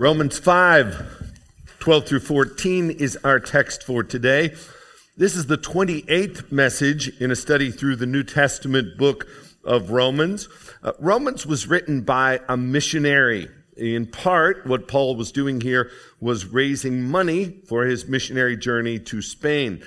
[0.00, 1.40] Romans 5,
[1.80, 4.54] 12 through 14 is our text for today.
[5.16, 9.26] This is the 28th message in a study through the New Testament book
[9.64, 10.48] of Romans.
[10.84, 13.48] Uh, Romans was written by a missionary.
[13.76, 15.90] In part, what Paul was doing here
[16.20, 19.82] was raising money for his missionary journey to Spain.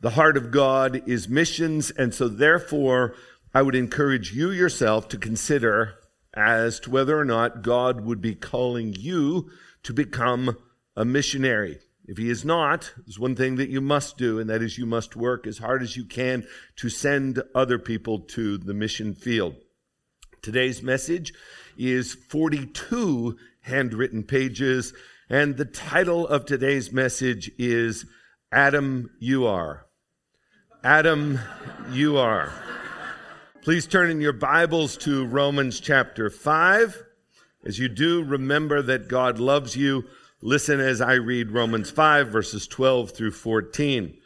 [0.00, 3.16] The heart of God is missions, and so therefore,
[3.52, 5.96] I would encourage you yourself to consider
[6.36, 9.50] as to whether or not God would be calling you
[9.82, 10.56] to become
[10.94, 11.78] a missionary.
[12.04, 14.86] If he is not, there's one thing that you must do, and that is you
[14.86, 16.46] must work as hard as you can
[16.76, 19.56] to send other people to the mission field.
[20.42, 21.32] Today's message
[21.76, 24.92] is 42 handwritten pages,
[25.28, 28.06] and the title of today's message is
[28.52, 29.86] Adam, You Are.
[30.84, 31.40] Adam,
[31.90, 32.52] You Are.
[33.66, 37.02] Please turn in your Bibles to Romans chapter 5.
[37.64, 40.04] As you do, remember that God loves you.
[40.40, 44.16] Listen as I read Romans 5, verses 12 through 14.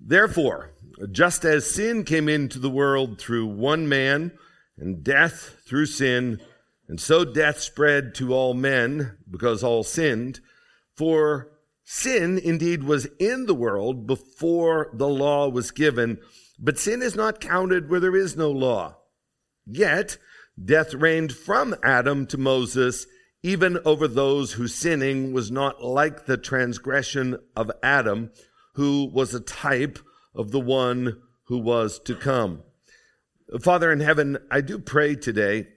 [0.00, 0.70] Therefore,
[1.12, 4.32] just as sin came into the world through one man,
[4.78, 6.40] and death through sin,
[6.88, 10.40] and so death spread to all men because all sinned,
[10.96, 11.50] for
[11.84, 16.18] sin indeed was in the world before the law was given
[16.58, 18.96] but sin is not counted where there is no law.
[19.66, 20.18] Yet,
[20.62, 23.06] death reigned from Adam to Moses,
[23.42, 28.30] even over those whose sinning was not like the transgression of Adam,
[28.74, 29.98] who was a type
[30.34, 32.62] of the one who was to come.
[33.60, 35.68] Father in heaven, I do pray today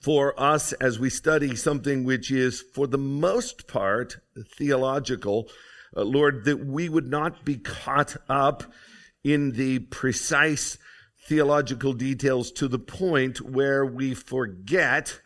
[0.00, 4.18] for us as we study something which is, for the most part,
[4.56, 5.48] theological.
[5.96, 8.62] Uh, Lord, that we would not be caught up
[9.26, 10.78] in the precise
[11.26, 15.20] theological details to the point where we forget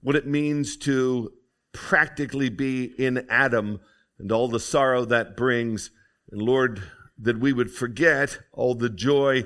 [0.00, 1.30] what it means to
[1.74, 3.78] practically be in Adam
[4.18, 5.90] and all the sorrow that brings.
[6.32, 6.82] And Lord,
[7.18, 9.44] that we would forget all the joy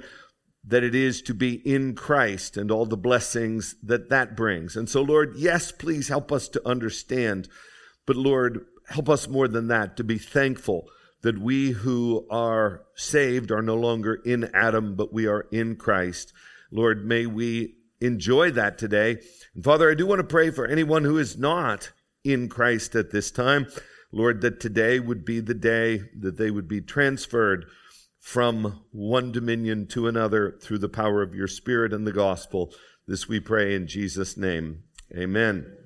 [0.62, 4.76] that it is to be in Christ and all the blessings that that brings.
[4.76, 7.48] And so, Lord, yes, please help us to understand.
[8.06, 10.88] But Lord, help us more than that to be thankful
[11.22, 16.32] that we who are saved are no longer in Adam, but we are in Christ.
[16.70, 19.18] Lord, may we enjoy that today.
[19.54, 21.92] And Father, I do want to pray for anyone who is not
[22.24, 23.66] in Christ at this time.
[24.12, 27.66] Lord, that today would be the day that they would be transferred
[28.18, 32.72] from one dominion to another through the power of your Spirit and the gospel.
[33.06, 34.84] This we pray in Jesus' name.
[35.12, 35.66] Amen.
[35.66, 35.76] Amen.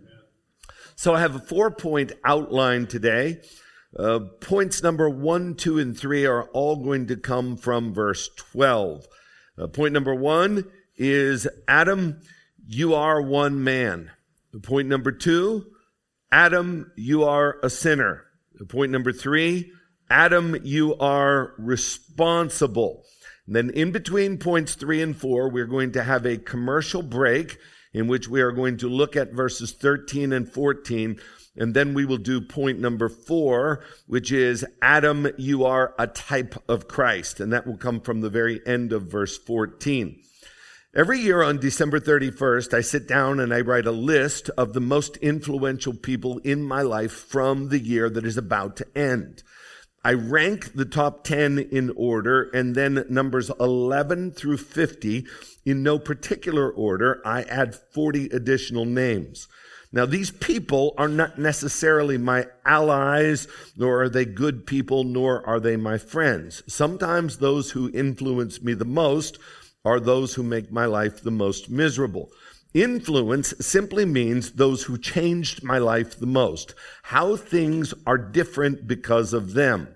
[0.97, 3.41] So I have a four point outline today.
[3.97, 9.07] Uh, points number one, two, and three are all going to come from verse 12.
[9.57, 10.65] Uh, point number one
[10.97, 12.21] is Adam,
[12.67, 14.11] you are one man.
[14.63, 15.67] Point number two,
[16.33, 18.25] Adam, you are a sinner.
[18.69, 19.71] Point number three,
[20.11, 23.05] Adam, you are responsible.
[23.47, 27.59] And then in between points three and four, we're going to have a commercial break
[27.93, 31.21] in which we are going to look at verses 13 and 14
[31.57, 36.55] and then we will do point number four, which is Adam, you are a type
[36.69, 37.41] of Christ.
[37.41, 40.21] And that will come from the very end of verse 14.
[40.97, 44.81] Every year on December 31st, I sit down and I write a list of the
[44.81, 49.43] most influential people in my life from the year that is about to end.
[50.05, 55.27] I rank the top 10 in order and then numbers 11 through 50
[55.65, 57.21] in no particular order.
[57.25, 59.49] I add 40 additional names.
[59.95, 63.47] Now, these people are not necessarily my allies,
[63.77, 66.65] nor are they good people, nor are they my friends.
[66.67, 69.39] Sometimes those who influence me the most
[69.85, 72.33] are those who make my life the most miserable.
[72.75, 76.75] Influence simply means those who changed my life the most.
[77.05, 79.87] How things are different because of them.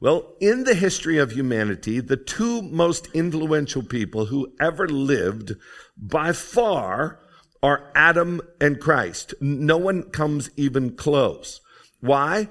[0.00, 5.54] Well, in the history of humanity, the two most influential people who ever lived
[5.96, 7.20] by far
[7.62, 9.34] are Adam and Christ.
[9.40, 11.60] No one comes even close.
[12.00, 12.48] Why?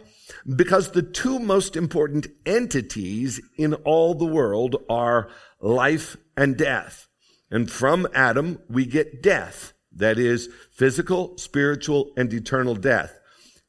[0.56, 5.30] Because the two most important entities in all the world are
[5.62, 7.08] life and death.
[7.50, 9.74] And from Adam, we get death.
[9.92, 13.18] That is physical, spiritual, and eternal death.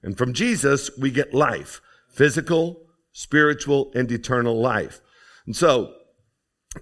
[0.03, 1.81] And from Jesus, we get life.
[2.11, 2.83] Physical,
[3.13, 5.01] spiritual, and eternal life.
[5.47, 5.95] And so,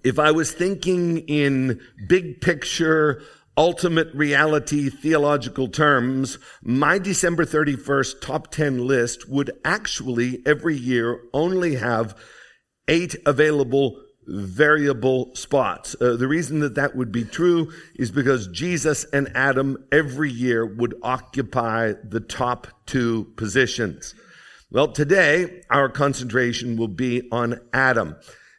[0.03, 3.23] if I was thinking in big picture
[3.57, 11.77] ultimate reality theological terms, my December 31st top 10 list would actually every year only
[11.77, 12.17] have
[12.89, 15.95] eight available variable spots.
[16.01, 20.67] Uh, the reason that that would be true is because Jesus and Adam every year
[20.67, 24.15] would occupy the top two positions.
[24.71, 28.17] Well, today our concentration will be on Adam.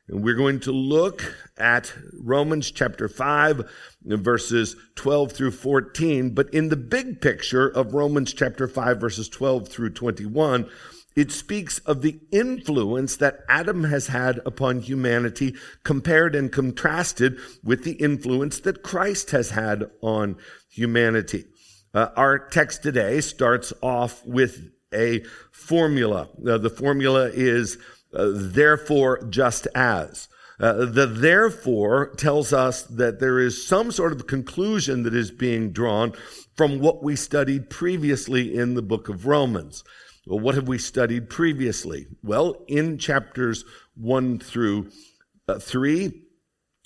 [0.09, 3.69] And we're going to look at Romans chapter 5,
[4.03, 6.29] verses 12 through 14.
[6.29, 10.69] But in the big picture of Romans chapter 5, verses 12 through 21,
[11.17, 17.83] it speaks of the influence that Adam has had upon humanity compared and contrasted with
[17.83, 20.37] the influence that Christ has had on
[20.69, 21.45] humanity.
[21.93, 26.29] Uh, our text today starts off with a formula.
[26.47, 27.77] Uh, the formula is
[28.17, 30.27] uh, therefore just as.
[30.59, 35.71] Uh, the therefore tells us that there is some sort of conclusion that is being
[35.71, 36.11] drawn
[36.55, 39.83] from what we studied previously in the book of Romans.
[40.25, 42.07] Well, what have we studied previously?
[42.23, 43.65] Well, in chapters
[43.95, 44.89] 1 through
[45.47, 46.23] uh, 3,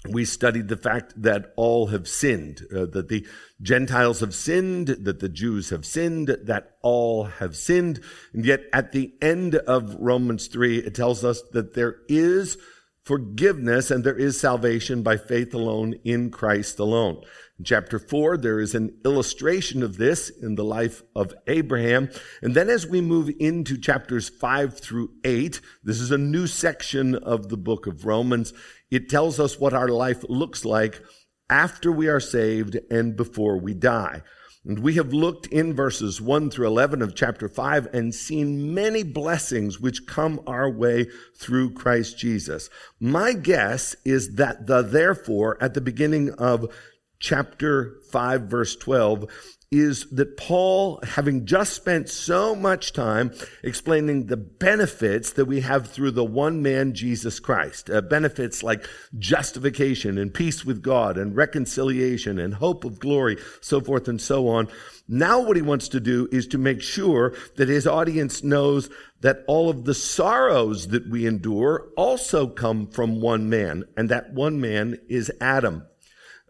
[0.09, 3.25] we studied the fact that all have sinned, uh, that the
[3.61, 7.99] Gentiles have sinned, that the Jews have sinned, that all have sinned.
[8.33, 12.57] And yet at the end of Romans 3, it tells us that there is
[13.03, 17.21] forgiveness and there is salvation by faith alone in Christ alone.
[17.63, 22.09] Chapter 4, there is an illustration of this in the life of Abraham.
[22.41, 27.15] And then as we move into chapters 5 through 8, this is a new section
[27.15, 28.53] of the book of Romans.
[28.89, 31.01] It tells us what our life looks like
[31.49, 34.21] after we are saved and before we die.
[34.63, 39.01] And we have looked in verses 1 through 11 of chapter 5 and seen many
[39.01, 42.69] blessings which come our way through Christ Jesus.
[42.99, 46.71] My guess is that the therefore at the beginning of
[47.21, 49.29] chapter 5 verse 12
[49.71, 53.31] is that Paul, having just spent so much time
[53.63, 58.85] explaining the benefits that we have through the one man, Jesus Christ, uh, benefits like
[59.17, 64.49] justification and peace with God and reconciliation and hope of glory, so forth and so
[64.49, 64.67] on.
[65.07, 68.89] Now what he wants to do is to make sure that his audience knows
[69.21, 74.33] that all of the sorrows that we endure also come from one man, and that
[74.33, 75.85] one man is Adam.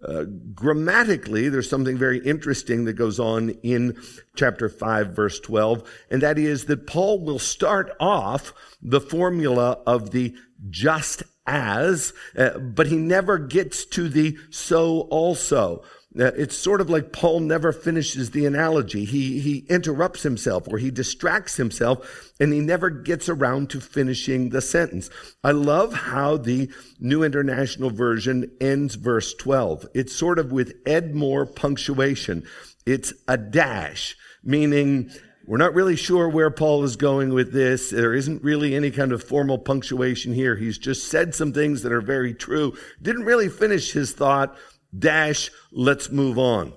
[0.04, 4.02] Uh, grammatically, there's something very interesting that goes on in
[4.36, 10.12] chapter 5, verse 12, and that is that Paul will start off the formula of
[10.12, 10.34] the
[10.70, 15.84] just as, uh, but he never gets to the so also.
[16.14, 19.06] It's sort of like Paul never finishes the analogy.
[19.06, 24.50] He, he interrupts himself or he distracts himself and he never gets around to finishing
[24.50, 25.10] the sentence.
[25.42, 26.70] I love how the
[27.00, 29.88] New International Version ends verse 12.
[29.94, 32.44] It's sort of with Edmore punctuation.
[32.86, 35.12] It's a dash, meaning
[35.48, 37.90] we're not really sure where Paul is going with this.
[37.90, 40.56] There isn't really any kind of formal punctuation here.
[40.56, 42.78] He's just said some things that are very true.
[43.02, 44.58] Didn't really finish his thought
[44.98, 46.74] dash, let's move on.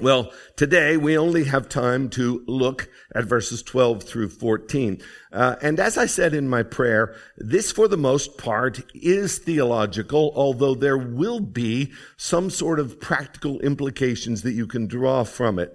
[0.00, 5.00] Well, today we only have time to look at verses 12 through 14.
[5.32, 10.32] Uh, and as I said in my prayer, this for the most part is theological,
[10.34, 15.72] although there will be some sort of practical implications that you can draw from it.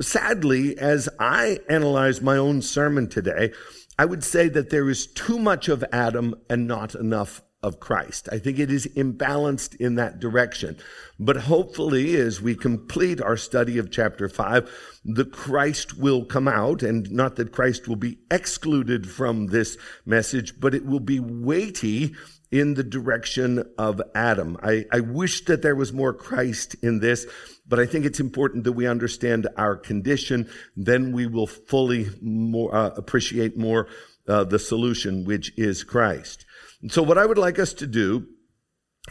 [0.00, 3.52] Sadly, as I analyze my own sermon today,
[3.96, 8.28] I would say that there is too much of Adam and not enough of Christ.
[8.32, 10.78] I think it is imbalanced in that direction.
[11.18, 14.70] But hopefully, as we complete our study of chapter 5,
[15.04, 19.76] the Christ will come out, and not that Christ will be excluded from this
[20.06, 22.14] message, but it will be weighty
[22.50, 24.56] in the direction of Adam.
[24.62, 27.26] I, I wish that there was more Christ in this,
[27.68, 30.48] but I think it's important that we understand our condition.
[30.76, 33.86] Then we will fully more, uh, appreciate more
[34.26, 36.44] uh, the solution, which is Christ.
[36.82, 38.26] And so what I would like us to do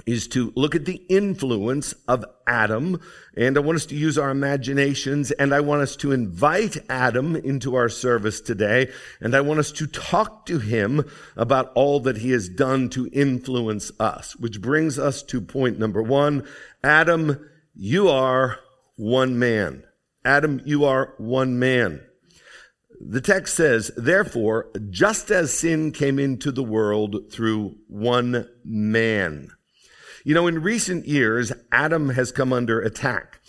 [0.06, 3.02] is to look at the influence of Adam.
[3.36, 7.36] And I want us to use our imaginations and I want us to invite Adam
[7.36, 8.92] into our service today.
[9.20, 13.10] And I want us to talk to him about all that he has done to
[13.12, 16.48] influence us, which brings us to point number one.
[16.84, 18.60] Adam, you are
[18.96, 19.84] one man.
[20.24, 22.02] Adam, you are one man.
[23.00, 29.50] The text says, therefore, just as sin came into the world through one man.
[30.26, 33.40] You know, in recent years, Adam has come under attack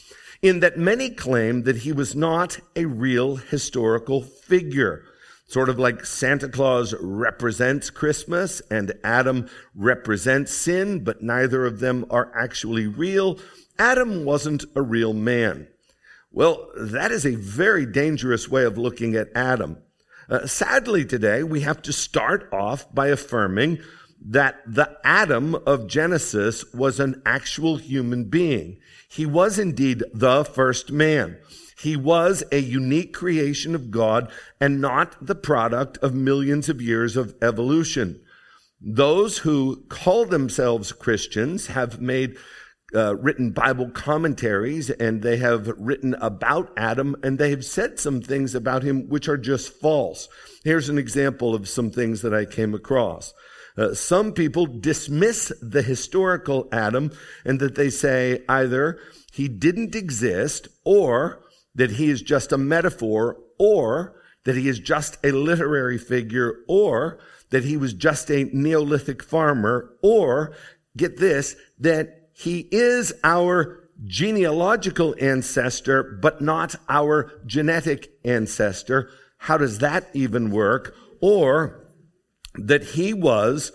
[0.41, 5.05] in that many claim that he was not a real historical figure.
[5.49, 12.07] Sort of like Santa Claus represents Christmas and Adam represents sin, but neither of them
[12.09, 13.39] are actually real.
[13.77, 15.67] Adam wasn't a real man.
[16.33, 19.79] Well, that is a very dangerous way of looking at Adam.
[20.29, 23.79] Uh, sadly, today we have to start off by affirming
[24.25, 28.79] that the Adam of Genesis was an actual human being.
[29.09, 31.39] He was indeed the first man.
[31.77, 37.17] He was a unique creation of God and not the product of millions of years
[37.17, 38.21] of evolution.
[38.81, 42.37] Those who call themselves Christians have made
[42.95, 48.21] uh, written Bible commentaries and they have written about Adam and they have said some
[48.21, 50.29] things about him which are just false.
[50.65, 53.33] Here's an example of some things that I came across.
[53.77, 57.13] Uh, some people dismiss the historical Adam
[57.45, 58.99] and that they say either
[59.33, 61.43] he didn't exist or
[61.75, 67.19] that he is just a metaphor or that he is just a literary figure or
[67.51, 70.55] that he was just a Neolithic farmer or
[70.97, 79.11] get this, that he is our genealogical ancestor, but not our genetic ancestor.
[79.37, 80.97] How does that even work?
[81.21, 81.87] Or
[82.55, 83.73] that he was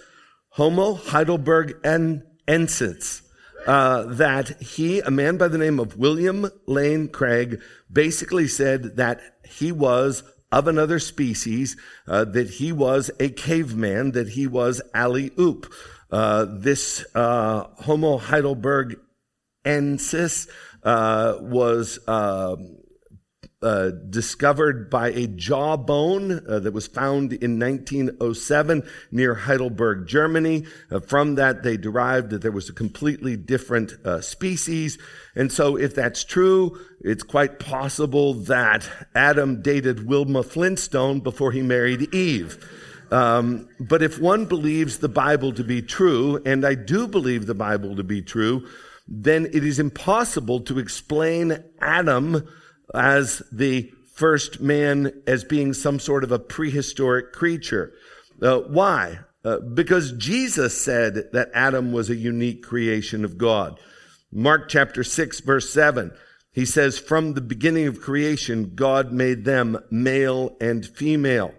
[0.49, 3.21] Homo heidelbergensis.
[3.67, 9.21] Uh, that he, a man by the name of William Lane Craig, basically said that
[9.47, 15.29] he was of another species, uh, that he was a caveman, that he was alley
[15.39, 15.71] oop.
[16.11, 20.47] Uh, this uh, Homo heidelbergensis
[20.85, 22.55] uh, was uh,
[23.63, 30.67] uh, discovered by a jawbone uh, that was found in 1907 near Heidelberg, Germany.
[31.07, 33.93] from that, they derived that there was a completely different
[34.23, 34.99] species.
[35.33, 41.63] And so, if that's true, it's quite possible that Adam dated Wilma Flintstone before he
[41.63, 42.63] married Eve.
[43.11, 47.55] Um, but if one believes the Bible to be true, and I do believe the
[47.55, 48.67] Bible to be true,
[49.07, 52.47] then it is impossible to explain Adam
[52.93, 57.93] as the first man as being some sort of a prehistoric creature.
[58.41, 59.19] Uh, why?
[59.43, 63.79] Uh, because Jesus said that Adam was a unique creation of God.
[64.31, 66.11] Mark chapter 6 verse 7.
[66.51, 71.53] He says, from the beginning of creation, God made them male and female.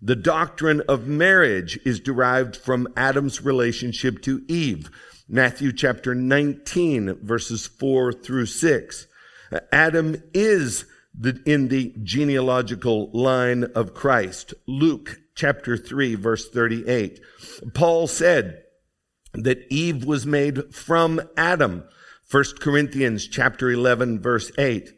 [0.00, 4.90] The doctrine of marriage is derived from Adam's relationship to Eve.
[5.28, 9.06] Matthew chapter 19 verses 4 through 6.
[9.72, 10.86] Adam is
[11.18, 14.54] the, in the genealogical line of Christ.
[14.68, 17.20] Luke chapter 3 verse 38.
[17.74, 18.62] Paul said
[19.34, 21.82] that Eve was made from Adam.
[22.30, 24.92] 1 Corinthians chapter 11 verse 8.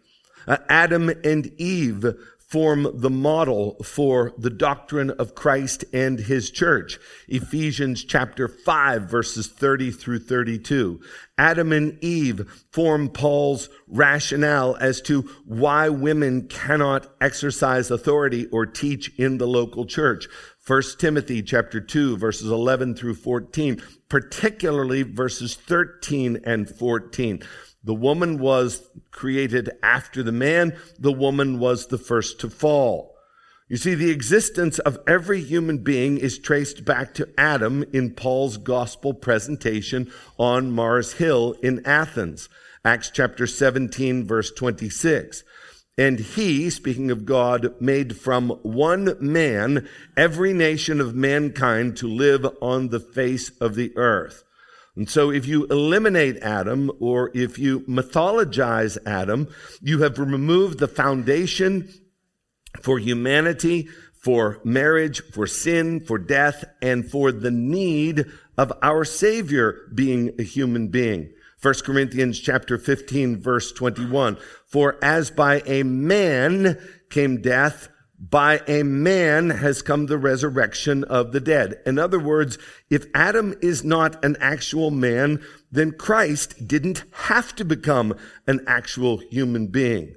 [0.46, 2.04] Uh, Adam and Eve
[2.50, 6.98] form the model for the doctrine of Christ and his church.
[7.28, 11.00] Ephesians chapter 5 verses 30 through 32.
[11.38, 19.16] Adam and Eve form Paul's rationale as to why women cannot exercise authority or teach
[19.16, 20.26] in the local church.
[20.66, 27.42] 1 Timothy chapter 2 verses 11 through 14, particularly verses 13 and 14.
[27.82, 30.76] The woman was created after the man.
[30.98, 33.16] The woman was the first to fall.
[33.68, 38.56] You see, the existence of every human being is traced back to Adam in Paul's
[38.56, 42.48] gospel presentation on Mars Hill in Athens.
[42.84, 45.44] Acts chapter 17 verse 26.
[45.96, 52.46] And he, speaking of God, made from one man every nation of mankind to live
[52.60, 54.42] on the face of the earth.
[54.96, 59.48] And so if you eliminate Adam or if you mythologize Adam,
[59.80, 61.88] you have removed the foundation
[62.82, 68.26] for humanity, for marriage, for sin, for death, and for the need
[68.58, 71.32] of our Savior being a human being.
[71.62, 74.38] 1 Corinthians chapter 15 verse 21.
[74.66, 76.78] For as by a man
[77.10, 77.89] came death,
[78.20, 81.80] by a man has come the resurrection of the dead.
[81.86, 82.58] In other words,
[82.90, 88.14] if Adam is not an actual man, then Christ didn't have to become
[88.46, 90.16] an actual human being.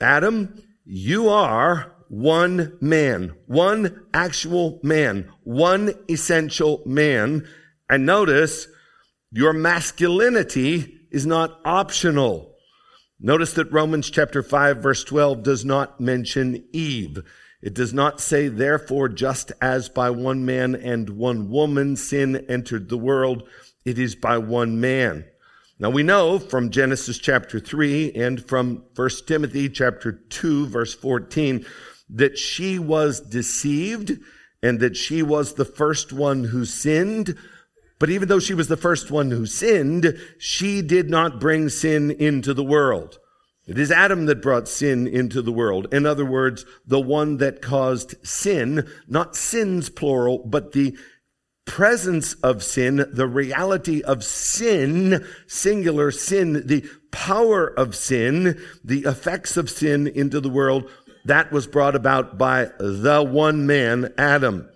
[0.00, 7.48] Adam, you are one man, one actual man, one essential man.
[7.88, 8.68] And notice
[9.30, 12.53] your masculinity is not optional.
[13.24, 17.20] Notice that Romans chapter 5 verse 12 does not mention Eve.
[17.62, 22.90] It does not say, therefore, just as by one man and one woman sin entered
[22.90, 23.48] the world,
[23.86, 25.24] it is by one man.
[25.78, 31.64] Now we know from Genesis chapter 3 and from 1 Timothy chapter 2 verse 14
[32.10, 34.18] that she was deceived
[34.62, 37.38] and that she was the first one who sinned,
[38.04, 42.10] but even though she was the first one who sinned, she did not bring sin
[42.10, 43.18] into the world.
[43.66, 45.86] It is Adam that brought sin into the world.
[45.90, 50.98] In other words, the one that caused sin, not sins plural, but the
[51.64, 59.56] presence of sin, the reality of sin, singular sin, the power of sin, the effects
[59.56, 60.90] of sin into the world,
[61.24, 64.68] that was brought about by the one man, Adam.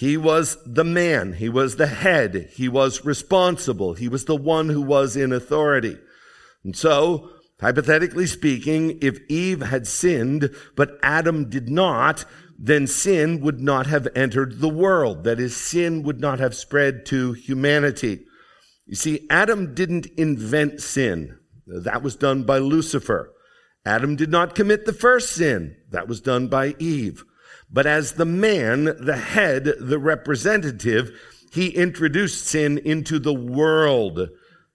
[0.00, 1.34] He was the man.
[1.34, 2.48] He was the head.
[2.54, 3.92] He was responsible.
[3.92, 5.98] He was the one who was in authority.
[6.64, 7.28] And so,
[7.60, 12.24] hypothetically speaking, if Eve had sinned, but Adam did not,
[12.58, 15.24] then sin would not have entered the world.
[15.24, 18.24] That is, sin would not have spread to humanity.
[18.86, 21.38] You see, Adam didn't invent sin.
[21.66, 23.34] That was done by Lucifer.
[23.84, 25.76] Adam did not commit the first sin.
[25.90, 27.22] That was done by Eve.
[27.72, 31.12] But as the man, the head, the representative,
[31.52, 34.28] he introduced sin into the world.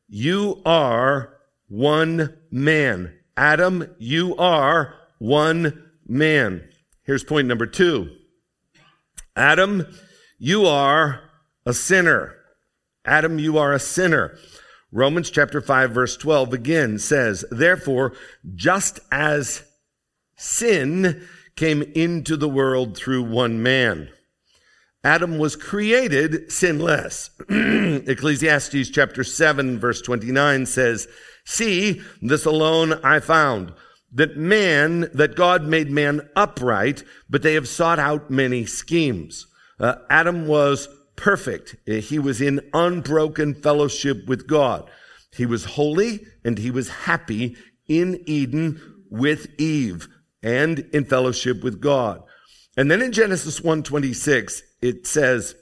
[0.08, 1.38] You are
[1.68, 3.14] one man.
[3.36, 6.68] Adam, you are one man.
[7.04, 8.16] Here's point number two.
[9.36, 9.86] Adam,
[10.38, 11.22] you are
[11.66, 12.36] a sinner.
[13.04, 14.38] Adam, you are a sinner.
[14.92, 18.14] Romans chapter 5 verse 12 again says, therefore,
[18.54, 19.64] just as
[20.38, 24.10] sin came into the world through one man,
[25.06, 27.30] Adam was created sinless.
[27.50, 31.08] Ecclesiastes chapter 7 verse 29 says,
[31.46, 33.74] see, this alone I found
[34.12, 39.46] that man, that God made man upright, but they have sought out many schemes.
[39.80, 41.76] Uh, Adam was perfect.
[41.86, 44.90] He was in unbroken fellowship with God.
[45.36, 47.58] He was holy and he was happy
[47.88, 50.08] in Eden with Eve
[50.46, 52.22] and in fellowship with God.
[52.78, 55.56] And then in Genesis 1:26 it says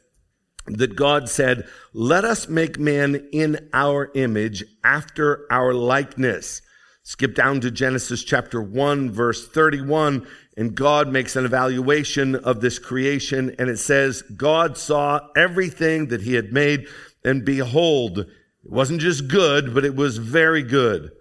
[0.67, 6.61] that God said, "Let us make man in our image after our likeness."
[7.05, 10.25] Skip down to Genesis chapter 1, verse 31,
[10.55, 16.21] and God makes an evaluation of this creation, and it says, God saw everything that
[16.21, 16.87] he had made,
[17.25, 21.11] and behold, it wasn't just good, but it was very good.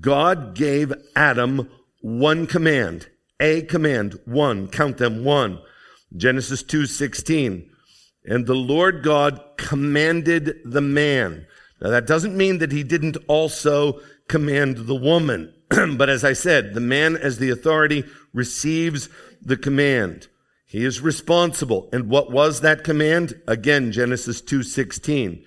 [0.00, 1.68] God gave Adam
[2.02, 3.08] one command,
[3.40, 5.60] a command, one, count them, one.
[6.16, 7.70] Genesis 2, 16.
[8.24, 11.46] And the Lord God commanded the man.
[11.80, 15.54] Now that doesn't mean that he didn't also command the woman.
[15.68, 19.08] but as I said, the man as the authority receives
[19.40, 20.28] the command.
[20.66, 21.88] He is responsible.
[21.92, 23.40] And what was that command?
[23.46, 25.44] Again, Genesis 2:16.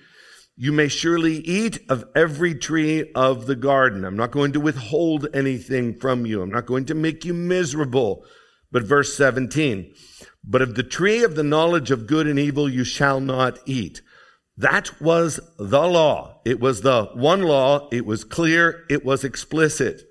[0.58, 4.04] You may surely eat of every tree of the garden.
[4.04, 6.40] I'm not going to withhold anything from you.
[6.40, 8.24] I'm not going to make you miserable.
[8.72, 9.94] But verse 17,
[10.42, 14.02] but of the tree of the knowledge of good and evil you shall not eat.
[14.56, 16.40] That was the law.
[16.44, 17.88] It was the one law.
[17.92, 18.84] It was clear.
[18.88, 20.02] It was explicit.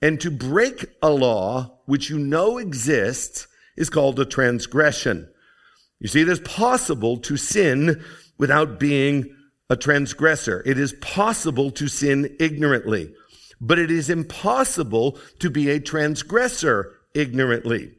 [0.00, 5.28] And to break a law which you know exists is called a transgression.
[5.98, 8.02] You see, it is possible to sin
[8.38, 9.36] without being
[9.72, 10.62] a transgressor.
[10.66, 13.14] It is possible to sin ignorantly,
[13.58, 17.94] but it is impossible to be a transgressor ignorantly.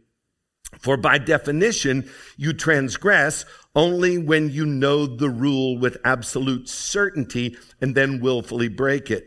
[0.79, 2.07] For by definition,
[2.37, 3.43] you transgress
[3.75, 9.25] only when you know the rule with absolute certainty and then willfully break it.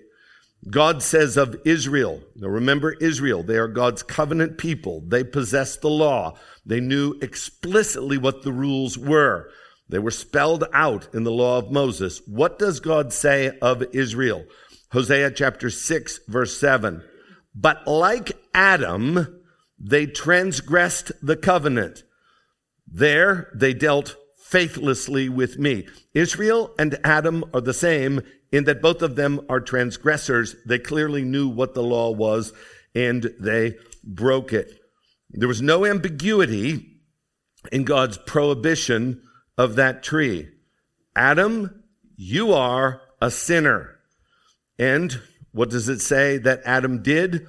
[0.70, 5.02] God says of Israel, now remember Israel, they are God's covenant people.
[5.04, 6.38] They possessed the law.
[6.64, 9.50] They knew explicitly what the rules were.
[9.88, 12.20] They were spelled out in the law of Moses.
[12.26, 14.44] What does God say of Israel?
[14.92, 17.02] Hosea chapter 6 verse 7.
[17.54, 19.42] But like Adam,
[19.78, 22.02] they transgressed the covenant.
[22.86, 25.86] There they dealt faithlessly with me.
[26.14, 28.22] Israel and Adam are the same
[28.52, 30.56] in that both of them are transgressors.
[30.66, 32.52] They clearly knew what the law was
[32.94, 34.72] and they broke it.
[35.30, 37.00] There was no ambiguity
[37.72, 39.22] in God's prohibition
[39.58, 40.48] of that tree.
[41.14, 41.82] Adam,
[42.16, 43.98] you are a sinner.
[44.78, 45.20] And
[45.52, 47.46] what does it say that Adam did?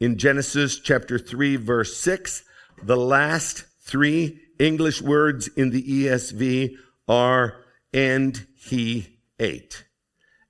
[0.00, 2.42] In Genesis chapter 3 verse 6,
[2.82, 6.76] the last three English words in the ESV
[7.08, 7.56] are,
[7.92, 9.84] and he ate.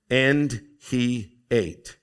[0.09, 1.97] And he ate.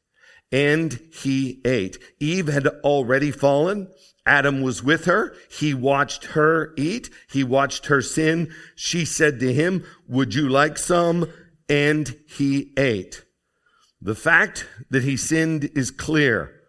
[0.51, 1.99] And he ate.
[2.21, 3.89] Eve had already fallen.
[4.25, 5.35] Adam was with her.
[5.51, 7.11] He watched her eat.
[7.31, 8.53] He watched her sin.
[8.77, 11.29] She said to him, would you like some?
[11.69, 13.25] And he ate.
[14.01, 16.61] The fact that he sinned is clear.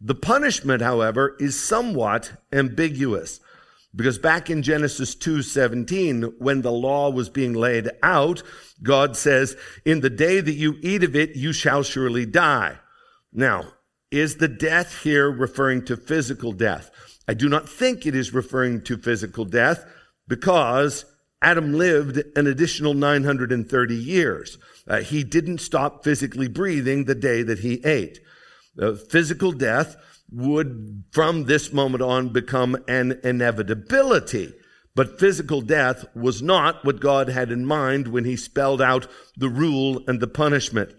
[0.00, 3.40] The punishment, however, is somewhat ambiguous.
[3.94, 8.42] Because back in Genesis 2:17, when the law was being laid out,
[8.82, 12.80] God says, "In the day that you eat of it, you shall surely die."
[13.32, 13.74] Now,
[14.12, 16.90] is the death here referring to physical death?
[17.26, 19.84] I do not think it is referring to physical death
[20.28, 21.04] because
[21.40, 24.58] Adam lived an additional 930 years.
[24.86, 28.20] Uh, he didn't stop physically breathing the day that he ate.
[28.80, 29.96] Uh, physical death
[30.30, 34.52] would, from this moment on, become an inevitability.
[34.94, 39.48] But physical death was not what God had in mind when he spelled out the
[39.48, 40.94] rule and the punishment.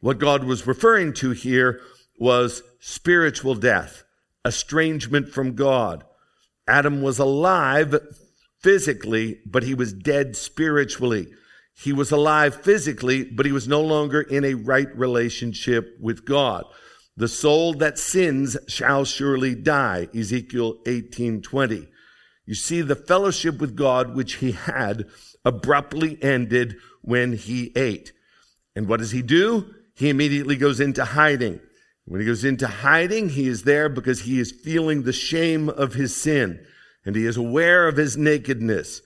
[0.00, 1.80] What God was referring to here
[2.18, 4.04] was spiritual death,
[4.44, 6.04] estrangement from God.
[6.66, 7.94] Adam was alive
[8.60, 11.28] physically, but he was dead spiritually.
[11.74, 16.64] He was alive physically, but he was no longer in a right relationship with God.
[17.16, 20.08] The soul that sins shall surely die.
[20.14, 21.88] Ezekiel 18:20.
[22.46, 25.06] You see the fellowship with God which he had
[25.44, 28.12] abruptly ended when he ate.
[28.74, 29.74] And what does he do?
[29.94, 31.60] He immediately goes into hiding.
[32.06, 35.94] When he goes into hiding, he is there because he is feeling the shame of
[35.94, 36.64] his sin
[37.06, 39.00] and he is aware of his nakedness.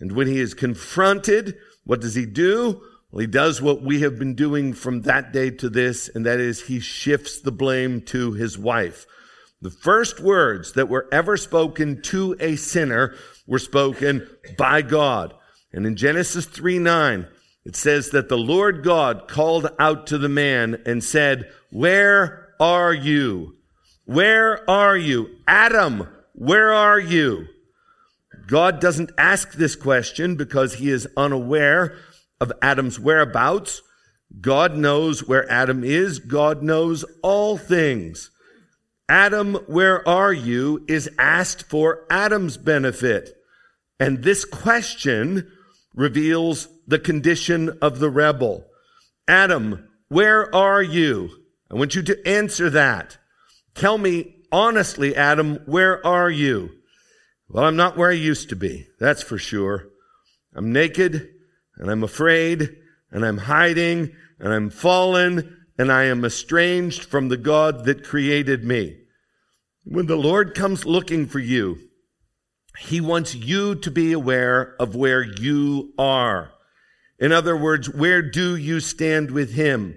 [0.00, 2.82] And when he is confronted, what does he do?
[3.10, 6.40] Well, he does what we have been doing from that day to this, and that
[6.40, 9.06] is he shifts the blame to his wife.
[9.62, 13.14] The first words that were ever spoken to a sinner
[13.46, 15.32] were spoken by God.
[15.72, 17.28] And in Genesis 3 9,
[17.64, 22.92] it says that the Lord God called out to the man and said, Where are
[22.92, 23.56] you?
[24.04, 25.36] Where are you?
[25.46, 27.46] Adam, where are you?
[28.46, 31.96] God doesn't ask this question because he is unaware
[32.40, 33.82] of Adam's whereabouts.
[34.40, 36.18] God knows where Adam is.
[36.18, 38.30] God knows all things.
[39.08, 43.34] Adam, where are you is asked for Adam's benefit.
[44.00, 45.50] And this question
[45.94, 48.66] reveals the condition of the rebel.
[49.28, 51.30] Adam, where are you?
[51.74, 53.18] I want you to answer that.
[53.74, 56.70] Tell me honestly, Adam, where are you?
[57.48, 58.86] Well, I'm not where I used to be.
[59.00, 59.88] That's for sure.
[60.54, 61.30] I'm naked
[61.76, 62.76] and I'm afraid
[63.10, 68.62] and I'm hiding and I'm fallen and I am estranged from the God that created
[68.62, 68.96] me.
[69.84, 71.78] When the Lord comes looking for you,
[72.78, 76.52] he wants you to be aware of where you are.
[77.18, 79.96] In other words, where do you stand with him?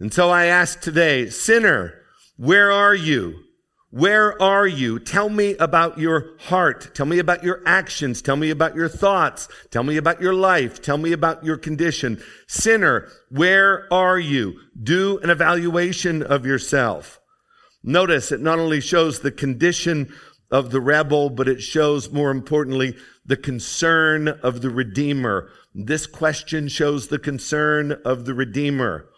[0.00, 1.94] And so I ask today, sinner,
[2.36, 3.42] where are you?
[3.90, 4.98] Where are you?
[4.98, 6.94] Tell me about your heart.
[6.94, 8.20] Tell me about your actions.
[8.20, 9.48] Tell me about your thoughts.
[9.70, 10.82] Tell me about your life.
[10.82, 12.22] Tell me about your condition.
[12.46, 14.60] Sinner, where are you?
[14.80, 17.18] Do an evaluation of yourself.
[17.82, 20.14] Notice it not only shows the condition
[20.50, 25.50] of the rebel, but it shows more importantly the concern of the Redeemer.
[25.74, 29.08] This question shows the concern of the Redeemer.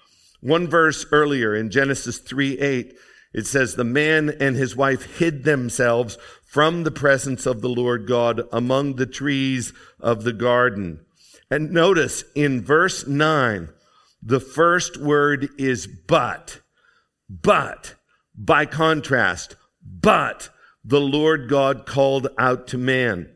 [0.41, 2.95] One verse earlier in Genesis 3 8,
[3.33, 8.07] it says, The man and his wife hid themselves from the presence of the Lord
[8.07, 11.05] God among the trees of the garden.
[11.51, 13.69] And notice in verse 9,
[14.23, 16.61] the first word is but.
[17.29, 17.95] But,
[18.37, 20.49] by contrast, but
[20.85, 23.31] the Lord God called out to man.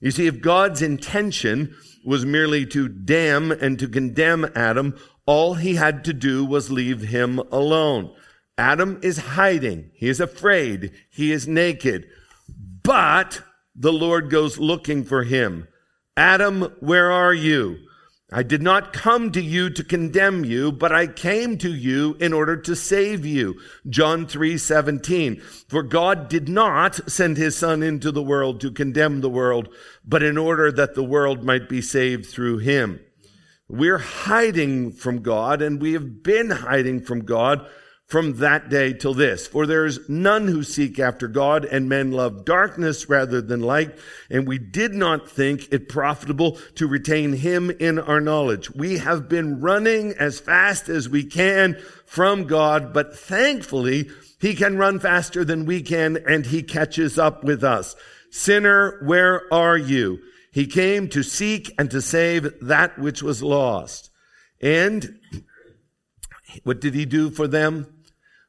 [0.00, 4.98] You see, if God's intention was merely to damn and to condemn Adam,
[5.30, 8.12] all he had to do was leave him alone.
[8.58, 9.88] Adam is hiding.
[9.94, 10.90] He is afraid.
[11.08, 12.08] He is naked.
[12.82, 13.40] But
[13.76, 15.68] the Lord goes looking for him.
[16.16, 17.78] Adam, where are you?
[18.32, 22.32] I did not come to you to condemn you, but I came to you in
[22.32, 23.54] order to save you.
[23.88, 25.40] John 3, 17.
[25.68, 29.68] For God did not send his son into the world to condemn the world,
[30.04, 32.98] but in order that the world might be saved through him.
[33.70, 37.64] We're hiding from God and we have been hiding from God
[38.10, 39.46] from that day till this.
[39.46, 43.96] For there is none who seek after God, and men love darkness rather than light.
[44.28, 48.68] And we did not think it profitable to retain him in our knowledge.
[48.72, 54.76] We have been running as fast as we can from God, but thankfully he can
[54.76, 57.94] run faster than we can, and he catches up with us.
[58.30, 60.20] Sinner, where are you?
[60.50, 64.10] He came to seek and to save that which was lost.
[64.60, 65.20] And
[66.64, 67.86] what did he do for them?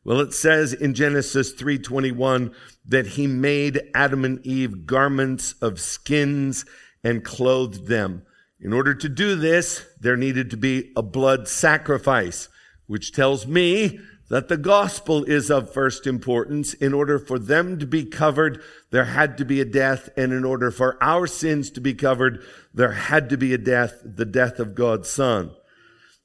[0.04, 2.54] Well, it says in Genesis 3:21
[2.86, 6.66] that he made Adam and Eve garments of skins
[7.04, 8.24] and clothed them.
[8.60, 12.50] In order to do this, there needed to be a blood sacrifice,
[12.88, 14.00] which tells me
[14.32, 16.74] that the gospel is of first importance.
[16.76, 20.08] In order for them to be covered, there had to be a death.
[20.16, 22.42] And in order for our sins to be covered,
[22.74, 25.52] there had to be a death, the death of God's son.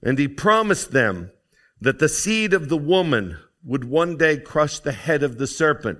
[0.05, 1.33] And he promised them
[1.81, 5.99] that the seed of the woman would one day crush the head of the serpent.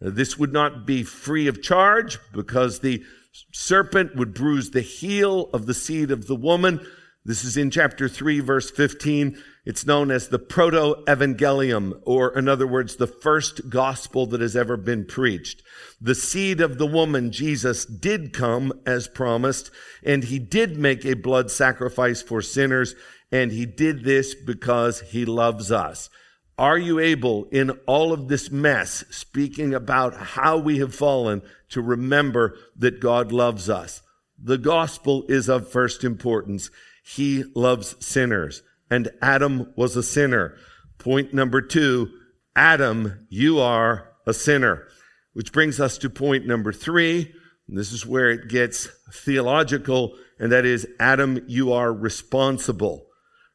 [0.00, 3.04] This would not be free of charge because the
[3.52, 6.84] serpent would bruise the heel of the seed of the woman.
[7.26, 9.42] This is in chapter 3, verse 15.
[9.64, 14.76] It's known as the protoevangelium, or in other words, the first gospel that has ever
[14.76, 15.62] been preached.
[16.02, 19.70] The seed of the woman, Jesus, did come as promised,
[20.02, 22.94] and he did make a blood sacrifice for sinners,
[23.32, 26.10] and he did this because he loves us.
[26.58, 31.80] Are you able in all of this mess, speaking about how we have fallen, to
[31.80, 34.02] remember that God loves us?
[34.38, 36.70] The gospel is of first importance.
[37.04, 40.56] He loves sinners and Adam was a sinner.
[40.98, 42.10] Point number two,
[42.54, 44.86] Adam, you are a sinner.
[45.32, 47.34] Which brings us to point number three.
[47.66, 53.06] This is where it gets theological, and that is, Adam, you are responsible.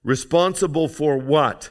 [0.03, 1.69] Responsible for what?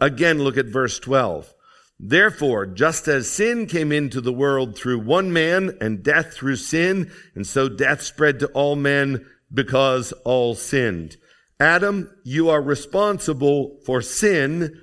[0.00, 1.52] Again, look at verse 12.
[2.00, 7.12] Therefore, just as sin came into the world through one man and death through sin,
[7.34, 11.16] and so death spread to all men because all sinned.
[11.58, 14.78] Adam, you are responsible for sin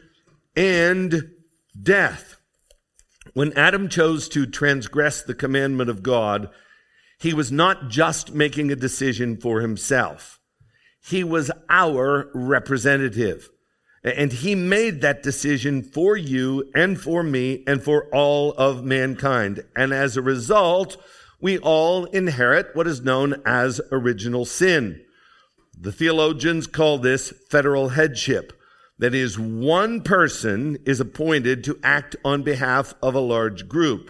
[0.55, 1.31] and
[1.81, 2.37] death.
[3.33, 6.49] When Adam chose to transgress the commandment of God,
[7.19, 10.39] he was not just making a decision for himself.
[10.99, 13.49] He was our representative.
[14.03, 19.63] And he made that decision for you and for me and for all of mankind.
[19.75, 20.97] And as a result,
[21.43, 25.03] we all inherit what is known as original sin.
[25.77, 28.53] The theologians call this federal headship.
[28.97, 34.09] That is, one person is appointed to act on behalf of a large group.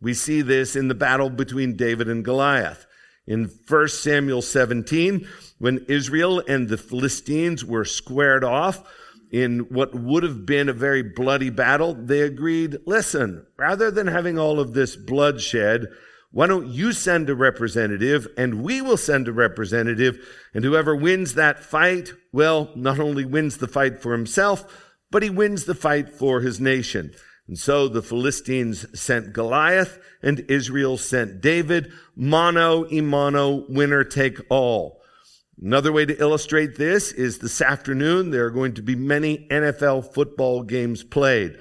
[0.00, 2.86] We see this in the battle between David and Goliath.
[3.26, 8.90] In 1 Samuel 17, when Israel and the Philistines were squared off
[9.30, 14.38] in what would have been a very bloody battle, they agreed, listen, rather than having
[14.38, 15.86] all of this bloodshed,
[16.32, 20.18] why don't you send a representative and we will send a representative
[20.54, 25.30] and whoever wins that fight, well, not only wins the fight for himself, but he
[25.30, 27.12] wins the fight for his nation.
[27.48, 31.92] And so the Philistines sent Goliath and Israel sent David.
[32.14, 35.00] Mano a mano, winner take all.
[35.60, 40.14] Another way to illustrate this is this afternoon there are going to be many NFL
[40.14, 41.58] football games played.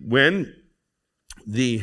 [0.00, 0.54] When
[1.46, 1.82] the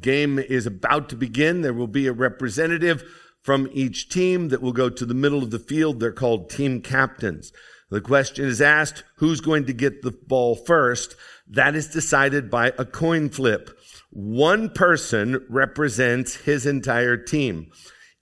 [0.00, 1.62] game is about to begin.
[1.62, 3.04] There will be a representative
[3.42, 6.00] from each team that will go to the middle of the field.
[6.00, 7.52] They're called team captains.
[7.90, 11.16] The question is asked, who's going to get the ball first?
[11.46, 13.70] That is decided by a coin flip.
[14.10, 17.70] One person represents his entire team.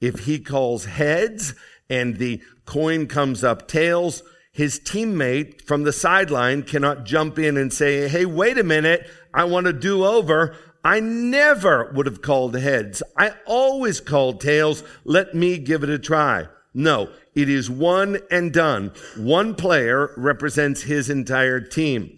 [0.01, 1.55] If he calls heads
[1.91, 7.73] and the coin comes up tails, his teammate from the sideline cannot jump in and
[7.73, 9.09] say, Hey, wait a minute.
[9.35, 10.57] I want to do over.
[10.87, 13.03] I never would have called heads.
[13.17, 14.85] I always called tails.
[15.05, 16.47] Let me give it a try.
[16.75, 18.93] No, it is one and done.
[19.17, 22.17] One player represents his entire team.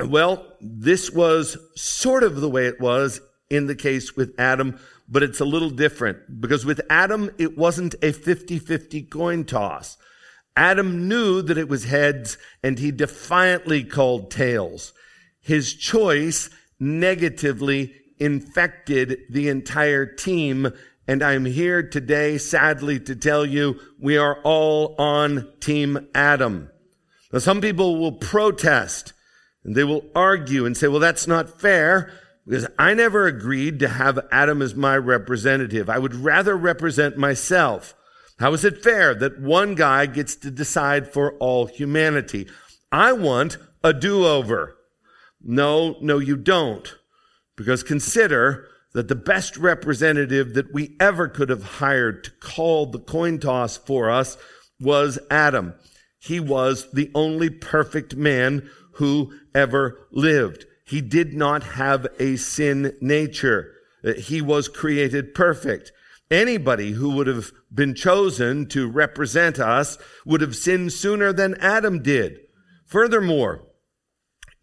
[0.00, 3.20] Well, this was sort of the way it was
[3.50, 7.94] in the case with Adam, but it's a little different because with Adam, it wasn't
[8.02, 9.96] a 50-50 coin toss.
[10.56, 14.92] Adam knew that it was heads and he defiantly called tails.
[15.40, 20.72] His choice negatively infected the entire team.
[21.08, 26.70] And I'm here today, sadly, to tell you we are all on Team Adam.
[27.32, 29.12] Now, some people will protest
[29.64, 32.12] and they will argue and say, well, that's not fair
[32.46, 35.90] because I never agreed to have Adam as my representative.
[35.90, 37.94] I would rather represent myself.
[38.38, 42.48] How is it fair that one guy gets to decide for all humanity?
[42.92, 44.75] I want a do-over.
[45.46, 46.92] No, no, you don't.
[47.56, 52.98] Because consider that the best representative that we ever could have hired to call the
[52.98, 54.36] coin toss for us
[54.80, 55.74] was Adam.
[56.18, 60.66] He was the only perfect man who ever lived.
[60.84, 63.72] He did not have a sin nature.
[64.04, 65.92] Uh, he was created perfect.
[66.30, 72.02] Anybody who would have been chosen to represent us would have sinned sooner than Adam
[72.02, 72.38] did.
[72.84, 73.65] Furthermore,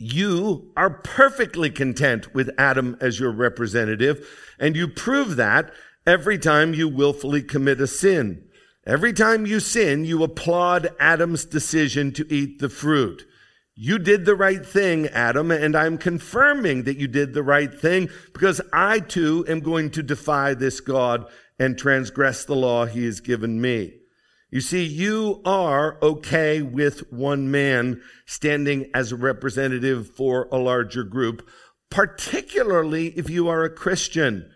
[0.04, 4.28] you are perfectly content with Adam as your representative,
[4.60, 5.72] and you prove that
[6.06, 8.44] every time you willfully commit a sin.
[8.86, 13.26] Every time you sin, you applaud Adam's decision to eat the fruit.
[13.76, 18.10] You did the right thing, Adam, and I'm confirming that you did the right thing
[18.34, 21.26] because I too am going to defy this God
[21.58, 24.03] and transgress the law he has given me.
[24.54, 31.04] You see, you are okay with one man standing as a representative for a larger
[31.04, 31.50] group,
[31.90, 34.48] particularly if you are a Christian.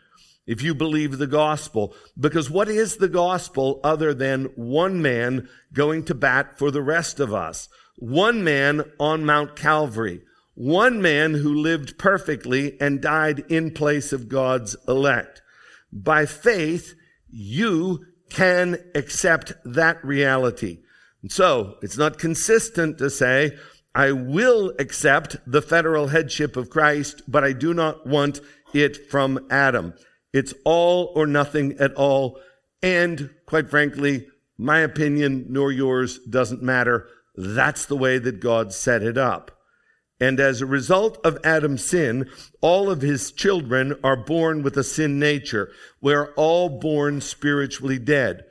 [0.46, 1.96] if you believe the gospel.
[2.18, 7.20] Because what is the gospel other than one man going to bat for the rest
[7.20, 7.68] of us?
[7.98, 10.22] One man on Mount Calvary.
[10.54, 15.42] One man who lived perfectly and died in place of God's elect.
[15.92, 16.94] By faith,
[17.30, 20.80] you can accept that reality.
[21.22, 23.58] And so it's not consistent to say,
[23.96, 28.42] I will accept the federal headship of Christ, but I do not want
[28.74, 29.94] it from Adam.
[30.34, 32.40] It's all or nothing at all.
[32.84, 37.08] And quite frankly, my opinion nor yours doesn't matter.
[37.36, 39.57] That's the way that God set it up.
[40.20, 44.84] And as a result of Adam's sin, all of his children are born with a
[44.84, 45.72] sin nature.
[46.02, 48.46] We're all born spiritually dead.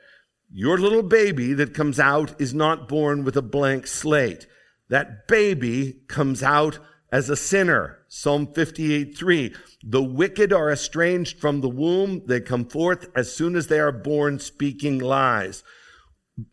[0.49, 4.47] Your little baby that comes out is not born with a blank slate.
[4.89, 6.79] That baby comes out
[7.11, 7.99] as a sinner.
[8.07, 9.53] Psalm 58 3.
[9.83, 12.23] The wicked are estranged from the womb.
[12.25, 15.63] They come forth as soon as they are born speaking lies.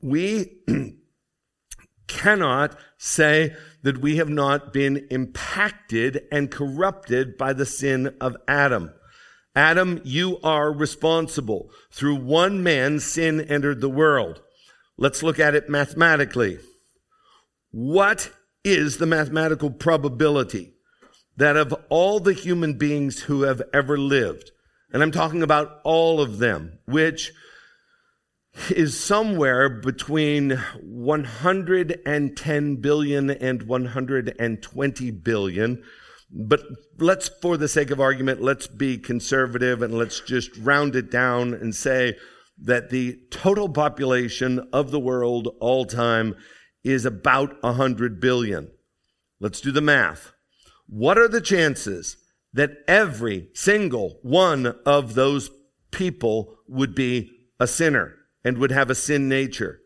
[0.03, 0.59] We
[2.07, 8.93] cannot say that we have not been impacted and corrupted by the sin of Adam.
[9.55, 11.71] Adam, you are responsible.
[11.91, 14.43] Through one man, sin entered the world.
[14.97, 16.59] Let's look at it mathematically.
[17.71, 18.31] What
[18.65, 20.75] is the mathematical probability
[21.37, 24.53] that of all the human beings who have ever lived,
[24.93, 27.33] and I'm talking about all of them, which
[28.71, 30.51] is somewhere between
[30.83, 35.83] 110 billion and 120 billion.
[36.31, 36.63] But
[36.99, 41.55] let's, for the sake of argument, let's be conservative and let's just round it down
[41.55, 42.17] and say
[42.59, 46.37] that the total population of the world all time
[46.83, 48.71] is about 100 billion.
[49.41, 50.33] Let's do the math.
[50.87, 52.17] What are the chances
[52.53, 55.51] that every single one of those
[55.91, 58.15] people would be a sinner?
[58.45, 59.81] And would have a sin nature.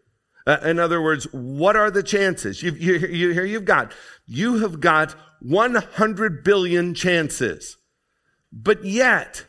[0.46, 2.62] Uh, in other words, what are the chances?
[2.62, 3.92] You've, you, you, here you've got,
[4.26, 7.76] you have got 100 billion chances.
[8.50, 9.46] But yet,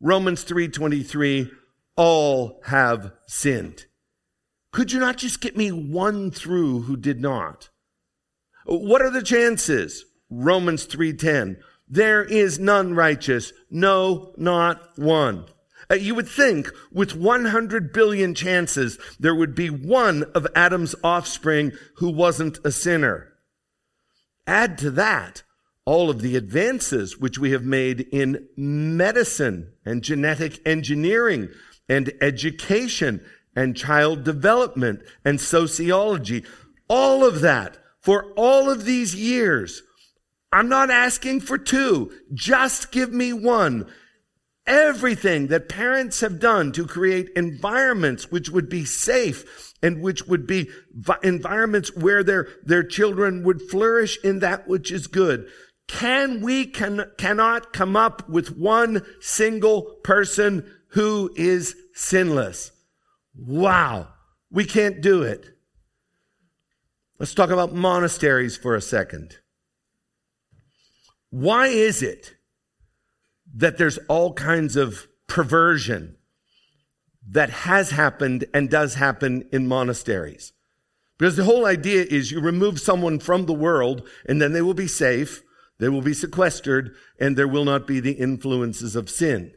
[0.00, 1.50] Romans 3.23,
[1.96, 3.86] all have sinned.
[4.72, 7.70] Could you not just get me one through who did not?
[8.64, 10.04] What are the chances?
[10.28, 11.56] Romans 3.10,
[11.88, 15.46] there is none righteous, no, not one.
[15.90, 21.72] Uh, you would think with 100 billion chances, there would be one of Adam's offspring
[21.96, 23.32] who wasn't a sinner.
[24.46, 25.42] Add to that
[25.84, 31.48] all of the advances which we have made in medicine and genetic engineering
[31.88, 33.24] and education
[33.56, 36.44] and child development and sociology.
[36.88, 39.82] All of that for all of these years.
[40.52, 42.12] I'm not asking for two.
[42.32, 43.86] Just give me one
[44.66, 50.46] everything that parents have done to create environments which would be safe and which would
[50.46, 50.68] be
[51.22, 55.48] environments where their, their children would flourish in that which is good.
[55.88, 62.70] Can we can, cannot come up with one single person who is sinless?
[63.34, 64.08] Wow.
[64.50, 65.46] We can't do it.
[67.18, 69.36] Let's talk about monasteries for a second.
[71.30, 72.36] Why is it
[73.54, 76.16] that there's all kinds of perversion
[77.28, 80.52] that has happened and does happen in monasteries.
[81.18, 84.74] Because the whole idea is you remove someone from the world and then they will
[84.74, 85.42] be safe,
[85.78, 89.52] they will be sequestered, and there will not be the influences of sin.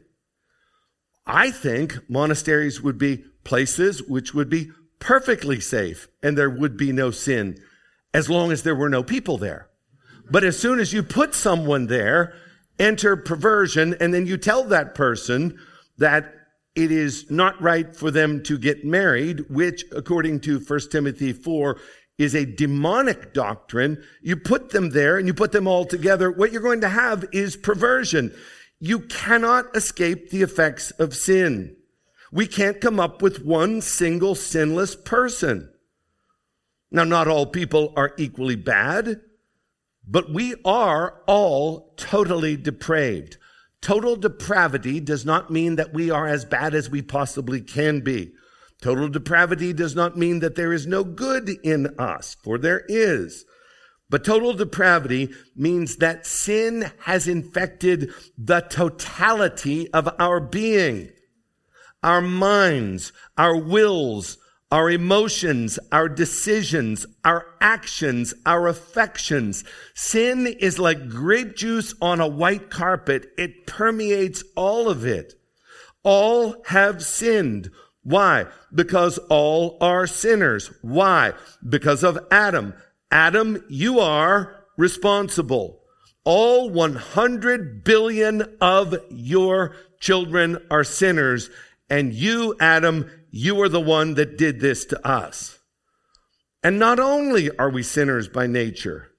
[1.26, 6.92] I think monasteries would be places which would be perfectly safe and there would be
[6.92, 7.58] no sin
[8.12, 9.68] as long as there were no people there.
[10.30, 12.34] But as soon as you put someone there,
[12.78, 15.58] enter perversion, and then you tell that person
[15.98, 16.32] that
[16.74, 21.78] it is not right for them to get married, which, according to 1 Timothy 4,
[22.18, 24.02] is a demonic doctrine.
[24.22, 26.30] You put them there and you put them all together.
[26.30, 28.34] What you're going to have is perversion.
[28.80, 31.76] You cannot escape the effects of sin.
[32.32, 35.70] We can't come up with one single sinless person.
[36.90, 39.20] Now, not all people are equally bad.
[40.06, 43.38] But we are all totally depraved.
[43.80, 48.32] Total depravity does not mean that we are as bad as we possibly can be.
[48.80, 53.44] Total depravity does not mean that there is no good in us, for there is.
[54.10, 61.10] But total depravity means that sin has infected the totality of our being.
[62.02, 64.36] Our minds, our wills,
[64.70, 69.64] our emotions, our decisions, our actions, our affections.
[69.94, 73.26] Sin is like grape juice on a white carpet.
[73.38, 75.34] It permeates all of it.
[76.02, 77.70] All have sinned.
[78.02, 78.46] Why?
[78.74, 80.70] Because all are sinners.
[80.82, 81.32] Why?
[81.66, 82.74] Because of Adam.
[83.10, 85.80] Adam, you are responsible.
[86.24, 91.48] All 100 billion of your children are sinners.
[91.88, 95.58] And you, Adam, you are the one that did this to us.
[96.62, 99.10] And not only are we sinners by nature,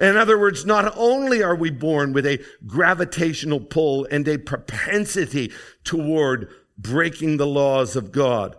[0.00, 5.52] in other words, not only are we born with a gravitational pull and a propensity
[5.84, 8.56] toward breaking the laws of God,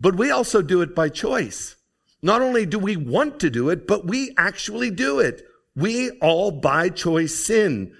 [0.00, 1.76] but we also do it by choice.
[2.20, 5.46] Not only do we want to do it, but we actually do it.
[5.76, 7.94] We all by choice sin.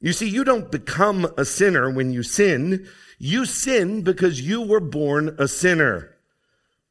[0.00, 2.88] You see, you don't become a sinner when you sin.
[3.24, 6.16] You sin because you were born a sinner.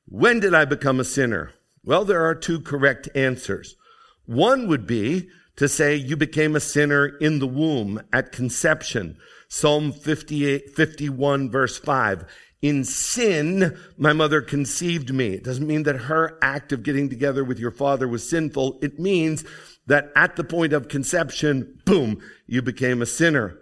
[0.07, 1.51] When did I become a sinner?
[1.83, 3.75] Well, there are two correct answers.
[4.27, 5.27] One would be
[5.57, 9.17] to say you became a sinner in the womb at conception.
[9.49, 12.23] Psalm 58, 51 verse 5.
[12.61, 15.33] In sin, my mother conceived me.
[15.33, 18.79] It doesn't mean that her act of getting together with your father was sinful.
[18.81, 19.43] It means
[19.85, 23.60] that at the point of conception, boom, you became a sinner.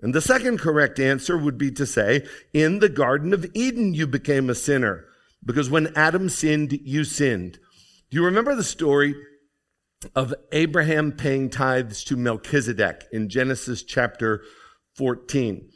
[0.00, 4.06] And the second correct answer would be to say, in the Garden of Eden, you
[4.06, 5.06] became a sinner.
[5.44, 7.58] Because when Adam sinned, you sinned.
[8.10, 9.14] Do you remember the story
[10.14, 14.42] of Abraham paying tithes to Melchizedek in Genesis chapter
[14.94, 15.68] 14.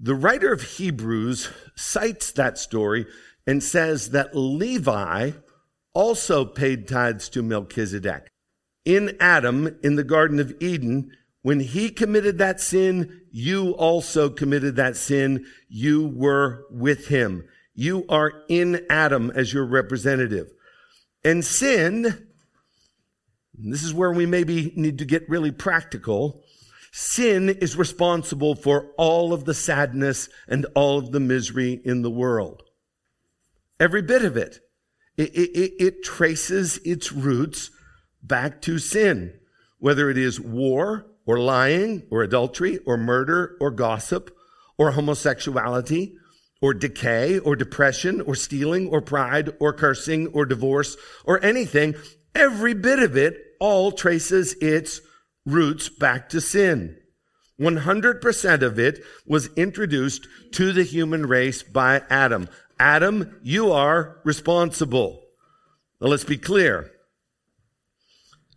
[0.00, 3.06] The writer of Hebrews cites that story
[3.46, 5.32] and says that Levi
[5.94, 8.28] also paid tithes to Melchizedek.
[8.84, 11.10] In Adam, in the Garden of Eden,
[11.42, 15.46] when he committed that sin, you also committed that sin.
[15.68, 17.46] You were with him.
[17.74, 20.48] You are in Adam as your representative.
[21.24, 22.28] And sin
[23.58, 26.42] this is where we maybe need to get really practical.
[26.92, 32.10] Sin is responsible for all of the sadness and all of the misery in the
[32.10, 32.62] world.
[33.80, 34.60] Every bit of it.
[35.16, 37.70] It, it, it traces its roots
[38.22, 39.34] back to sin,
[39.78, 44.34] whether it is war or lying or adultery or murder or gossip
[44.78, 46.16] or homosexuality
[46.62, 51.94] or decay or depression or stealing or pride or cursing or divorce or anything.
[52.34, 55.02] Every bit of it all traces its
[55.44, 56.96] roots back to sin.
[57.60, 62.48] 100% of it was introduced to the human race by Adam.
[62.80, 65.24] Adam, you are responsible.
[66.00, 66.90] Now let's be clear.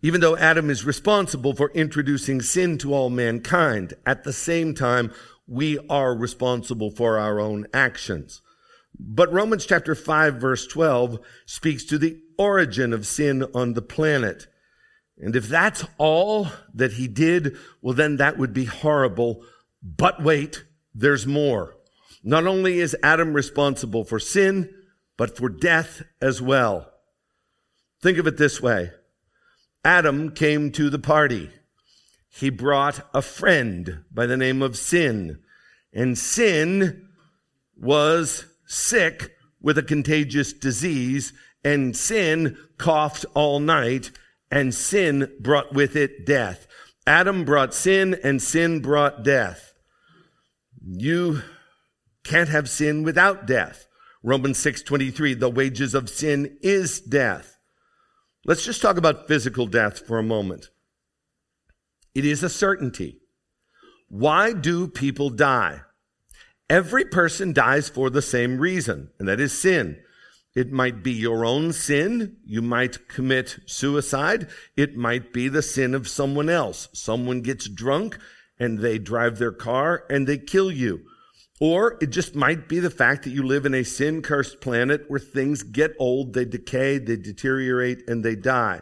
[0.02, 5.12] Even though Adam is responsible for introducing sin to all mankind, at the same time,
[5.46, 8.42] we are responsible for our own actions.
[8.98, 14.48] But Romans chapter 5 verse 12 speaks to the origin of sin on the planet.
[15.18, 19.44] And if that's all that he did, well, then that would be horrible.
[19.82, 21.76] But wait, there's more.
[22.24, 24.72] Not only is Adam responsible for sin,
[25.16, 26.90] but for death as well.
[28.00, 28.90] Think of it this way.
[29.84, 31.50] Adam came to the party.
[32.28, 35.40] He brought a friend by the name of sin.
[35.92, 37.08] And sin
[37.76, 41.32] was sick with a contagious disease
[41.64, 44.10] and sin coughed all night
[44.50, 46.66] and sin brought with it death.
[47.06, 49.74] Adam brought sin and sin brought death.
[50.84, 51.42] You
[52.24, 53.86] can't have sin without death.
[54.22, 57.56] Romans 6:23 the wages of sin is death.
[58.44, 60.70] Let's just talk about physical death for a moment.
[62.14, 63.20] It is a certainty.
[64.08, 65.82] Why do people die?
[66.68, 70.02] Every person dies for the same reason, and that is sin.
[70.54, 72.36] It might be your own sin.
[72.44, 74.48] You might commit suicide.
[74.76, 76.88] It might be the sin of someone else.
[76.92, 78.18] Someone gets drunk
[78.58, 81.04] and they drive their car and they kill you.
[81.62, 85.04] Or it just might be the fact that you live in a sin cursed planet
[85.06, 88.80] where things get old, they decay, they deteriorate, and they die.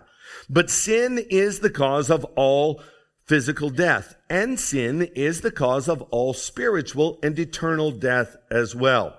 [0.49, 2.83] But sin is the cause of all
[3.27, 9.15] physical death, and sin is the cause of all spiritual and eternal death as well.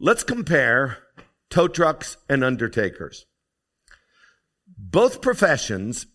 [0.00, 0.98] Let's compare
[1.50, 3.26] tow trucks, and undertakers.
[4.76, 6.06] Both professions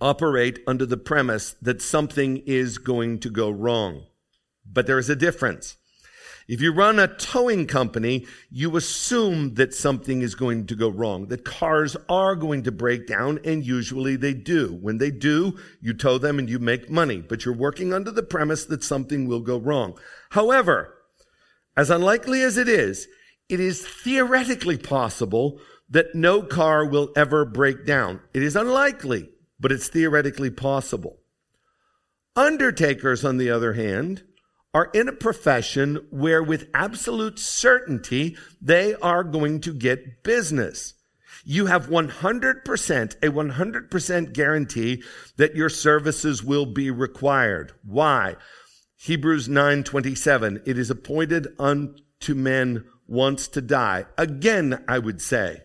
[0.00, 4.04] operate under the premise that something is going to go wrong.
[4.70, 5.76] But there is a difference.
[6.46, 11.28] If you run a towing company, you assume that something is going to go wrong,
[11.28, 14.78] that cars are going to break down, and usually they do.
[14.82, 18.22] When they do, you tow them and you make money, but you're working under the
[18.22, 19.98] premise that something will go wrong.
[20.30, 20.94] However,
[21.76, 23.08] as unlikely as it is,
[23.48, 28.20] it is theoretically possible that no car will ever break down.
[28.34, 31.20] It is unlikely, but it's theoretically possible.
[32.36, 34.24] Undertakers, on the other hand,
[34.74, 40.94] are in a profession where with absolute certainty they are going to get business.
[41.44, 45.02] You have 100%, a 100% guarantee
[45.36, 47.72] that your services will be required.
[47.84, 48.36] Why?
[48.96, 54.06] Hebrews 9:27 It is appointed unto men once to die.
[54.16, 55.60] Again, I would say,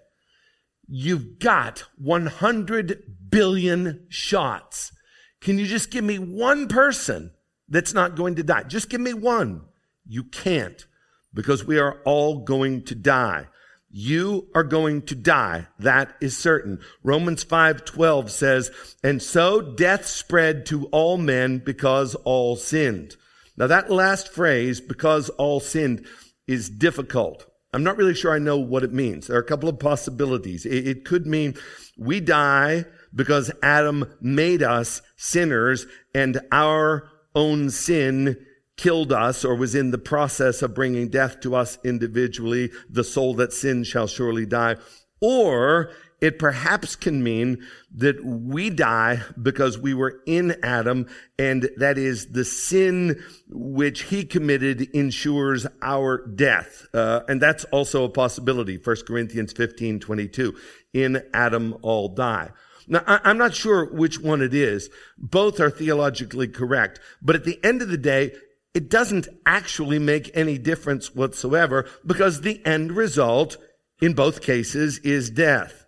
[0.87, 4.91] you've got 100 billion shots.
[5.39, 7.31] Can you just give me one person
[7.69, 8.63] that's not going to die?
[8.63, 9.61] Just give me one.
[10.07, 10.85] You can't
[11.33, 13.47] because we are all going to die.
[13.91, 15.67] You are going to die.
[15.79, 16.79] That is certain.
[17.03, 18.71] Romans 5:12 says,
[19.03, 23.15] "And so death spread to all men because all sinned."
[23.57, 26.05] Now that last phrase, because all sinned,
[26.47, 27.45] is difficult.
[27.73, 29.27] I'm not really sure I know what it means.
[29.27, 30.65] There are a couple of possibilities.
[30.65, 31.55] It, it could mean
[31.97, 38.45] we die because Adam made us sinners and our own sin
[38.77, 42.71] killed us or was in the process of bringing death to us individually.
[42.89, 44.77] The soul that sins shall surely die.
[45.21, 47.65] Or it perhaps can mean
[47.95, 51.07] that we die because we were in Adam
[51.37, 56.87] and that is the sin which he committed ensures our death.
[56.93, 58.77] Uh, and that's also a possibility.
[58.77, 60.55] 1 Corinthians 15, 22.
[60.93, 62.49] In Adam all die.
[62.89, 64.89] Now, I'm not sure which one it is.
[65.15, 66.99] Both are theologically correct.
[67.21, 68.33] But at the end of the day,
[68.73, 73.57] it doesn't actually make any difference whatsoever because the end result
[74.01, 75.85] in both cases is death.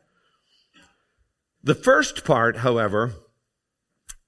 [1.63, 3.13] The first part, however,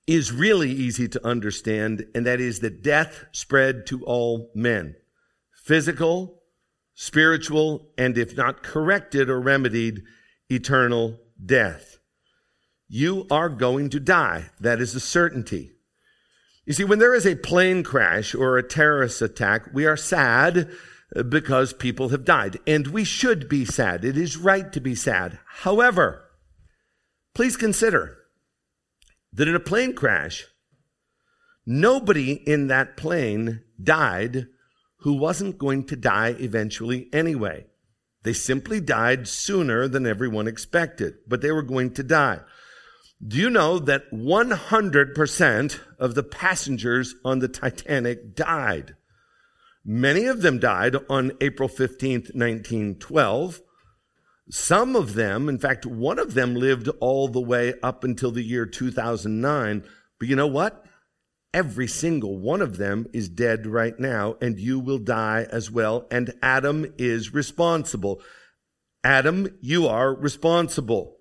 [0.07, 4.95] is really easy to understand, and that is that death spread to all men.
[5.51, 6.41] Physical,
[6.95, 10.03] spiritual, and if not corrected or remedied,
[10.49, 11.99] eternal death.
[12.87, 14.49] You are going to die.
[14.59, 15.71] That is a certainty.
[16.65, 20.69] You see, when there is a plane crash or a terrorist attack, we are sad
[21.15, 22.57] uh, because people have died.
[22.65, 24.05] And we should be sad.
[24.05, 25.39] It is right to be sad.
[25.45, 26.23] However,
[27.33, 28.17] please consider
[29.33, 30.45] that in a plane crash,
[31.65, 34.47] nobody in that plane died
[34.97, 37.65] who wasn't going to die eventually anyway.
[38.23, 42.39] They simply died sooner than everyone expected, but they were going to die.
[43.25, 48.95] Do you know that 100% of the passengers on the Titanic died?
[49.85, 53.61] Many of them died on April 15th, 1912.
[54.49, 58.43] Some of them, in fact, one of them lived all the way up until the
[58.43, 59.83] year 2009.
[60.19, 60.85] But you know what?
[61.53, 66.07] Every single one of them is dead right now, and you will die as well.
[66.09, 68.21] And Adam is responsible.
[69.03, 71.12] Adam, you are responsible.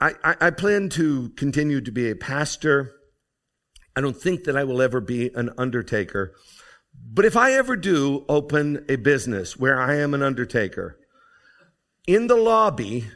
[0.00, 2.92] I, I, I plan to continue to be a pastor.
[3.94, 6.34] I don't think that I will ever be an undertaker.
[7.12, 10.98] But if I ever do open a business where I am an undertaker,
[12.06, 13.06] in the lobby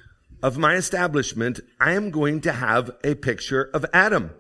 [0.43, 4.33] of my establishment, I am going to have a picture of Adam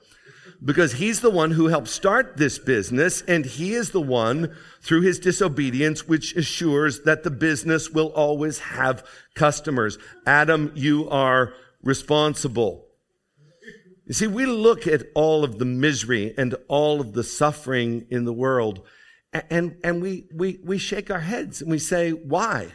[0.65, 5.03] because he's the one who helped start this business and he is the one through
[5.03, 9.99] his disobedience which assures that the business will always have customers.
[10.27, 11.53] Adam, you are
[11.89, 12.87] responsible.
[14.07, 18.25] You see, we look at all of the misery and all of the suffering in
[18.25, 18.83] the world,
[19.33, 22.75] and, and we, we, we shake our heads and we say, why?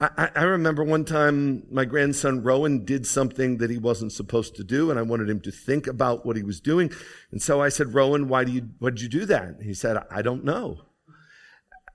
[0.00, 4.64] I, I remember one time my grandson Rowan did something that he wasn't supposed to
[4.64, 6.90] do, and I wanted him to think about what he was doing.
[7.30, 9.44] And so I said, Rowan, why do you, why did you do that?
[9.44, 10.80] And he said, I don't know.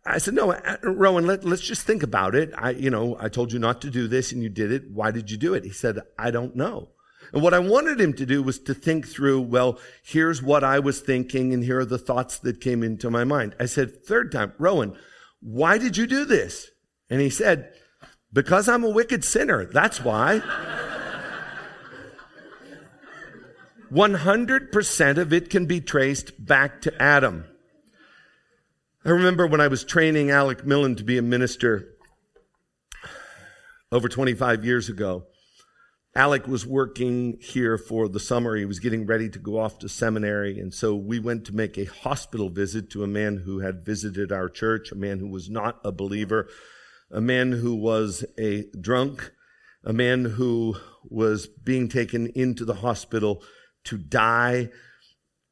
[0.05, 2.53] I said, no, uh, Rowan, let, us just think about it.
[2.57, 4.83] I, you know, I told you not to do this and you did it.
[4.91, 5.63] Why did you do it?
[5.63, 6.89] He said, I don't know.
[7.33, 10.77] And what I wanted him to do was to think through, well, here's what I
[10.77, 13.55] was thinking and here are the thoughts that came into my mind.
[13.59, 14.95] I said, third time, Rowan,
[15.41, 16.69] why did you do this?
[17.09, 17.73] And he said,
[18.31, 19.65] because I'm a wicked sinner.
[19.65, 20.41] That's why.
[23.91, 27.45] 100% of it can be traced back to Adam.
[29.05, 31.89] I remember when I was training Alec Millen to be a minister
[33.91, 35.27] over 25 years ago.
[36.15, 38.55] Alec was working here for the summer.
[38.55, 40.59] He was getting ready to go off to seminary.
[40.59, 44.31] And so we went to make a hospital visit to a man who had visited
[44.31, 46.47] our church, a man who was not a believer,
[47.11, 49.31] a man who was a drunk,
[49.83, 53.43] a man who was being taken into the hospital
[53.83, 54.71] to die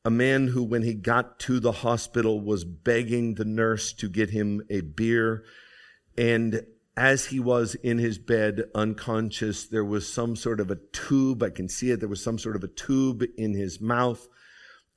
[0.05, 4.31] a man who, when he got to the hospital, was begging the nurse to get
[4.31, 5.43] him a beer.
[6.17, 11.41] And as he was in his bed, unconscious, there was some sort of a tube.
[11.41, 11.99] I can see it.
[11.99, 14.27] There was some sort of a tube in his mouth.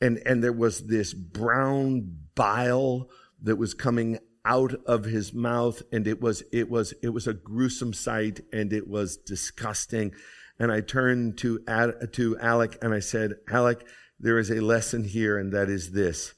[0.01, 3.09] and, and there was this brown bile
[3.43, 7.35] that was coming out of his mouth and it was it was it was a
[7.35, 10.13] gruesome sight and it was disgusting
[10.61, 11.59] and i turned to
[12.13, 13.85] to alec and i said alec
[14.19, 16.35] there is a lesson here and that is this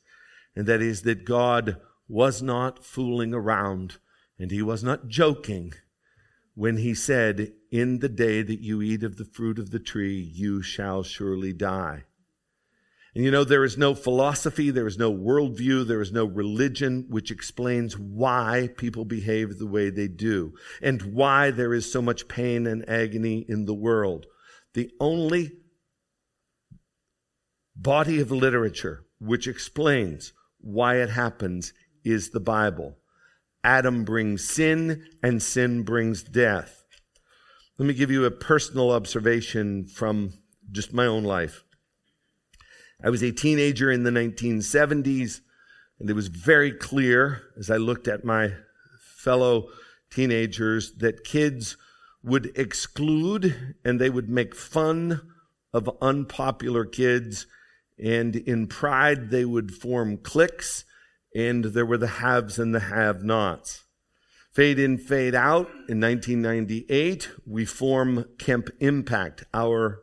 [0.55, 1.77] and that is that god
[2.09, 3.99] was not fooling around
[4.39, 5.73] and he was not joking
[6.55, 10.19] when he said in the day that you eat of the fruit of the tree
[10.19, 12.05] you shall surely die
[13.19, 17.07] and you know, there is no philosophy, there is no worldview, there is no religion
[17.09, 22.29] which explains why people behave the way they do and why there is so much
[22.29, 24.27] pain and agony in the world.
[24.75, 25.51] The only
[27.79, 31.73] body of literature which explains why it happens
[32.05, 32.97] is the Bible.
[33.65, 36.85] Adam brings sin and sin brings death.
[37.79, 40.35] Let me give you a personal observation from
[40.71, 41.65] just my own life.
[43.03, 45.41] I was a teenager in the 1970s,
[46.01, 48.55] and it was very clear as I looked at my
[49.17, 49.69] fellow
[50.11, 51.77] teenagers that kids
[52.23, 55.21] would exclude and they would make fun
[55.73, 57.47] of unpopular kids.
[58.03, 60.85] And in pride, they would form cliques,
[61.35, 63.85] and there were the haves and the have nots.
[64.53, 65.69] Fade in, fade out.
[65.89, 70.03] In 1998, we form Camp Impact, our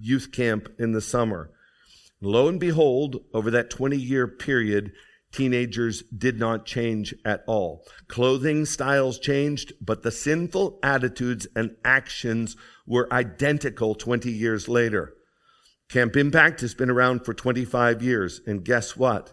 [0.00, 1.50] youth camp in the summer.
[2.20, 4.92] Lo and behold, over that 20 year period,
[5.32, 7.86] teenagers did not change at all.
[8.08, 12.56] Clothing styles changed, but the sinful attitudes and actions
[12.86, 15.14] were identical 20 years later.
[15.90, 19.32] Camp Impact has been around for 25 years, and guess what?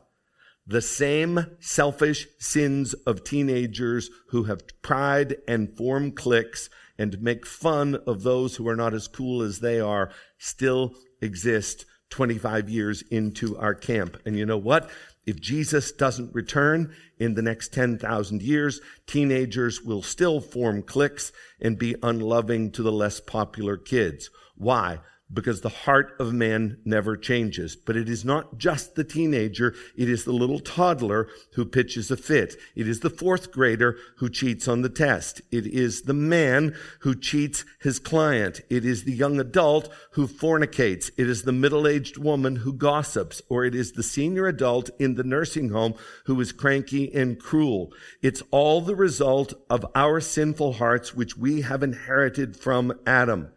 [0.66, 8.00] The same selfish sins of teenagers who have pride and form cliques and make fun
[8.08, 13.56] of those who are not as cool as they are still exist 25 years into
[13.60, 14.18] our camp.
[14.26, 14.90] And you know what?
[15.28, 21.32] If Jesus doesn't return in the next 10,000 years, teenagers will still form cliques
[21.62, 24.32] and be unloving to the less popular kids.
[24.56, 25.02] Why?
[25.32, 27.76] Because the heart of man never changes.
[27.76, 32.18] But it is not just the teenager, it is the little toddler who pitches a
[32.18, 32.56] fit.
[32.76, 35.42] It is the fourth grader who cheats on the test.
[35.52, 38.62] It is the man who cheats his client.
[38.70, 41.12] It is the young adult who fornicates.
[41.18, 45.24] It is the middle-aged woman who gossips, or it is the senior adult in the
[45.24, 47.92] nursing home who is cranky and cruel.
[48.22, 53.50] It's all the result of our sinful hearts, which we have inherited from Adam.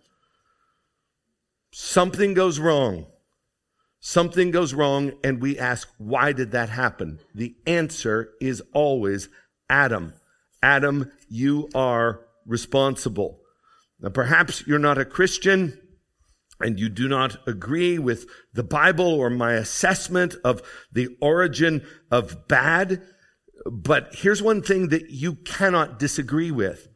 [1.72, 3.06] Something goes wrong.
[4.00, 7.20] Something goes wrong, and we ask, why did that happen?
[7.34, 9.28] The answer is always
[9.68, 10.14] Adam.
[10.62, 13.40] Adam, you are responsible.
[14.00, 15.78] Now, perhaps you're not a Christian
[16.60, 20.62] and you do not agree with the Bible or my assessment of
[20.92, 23.02] the origin of bad.
[23.70, 26.88] But here's one thing that you cannot disagree with,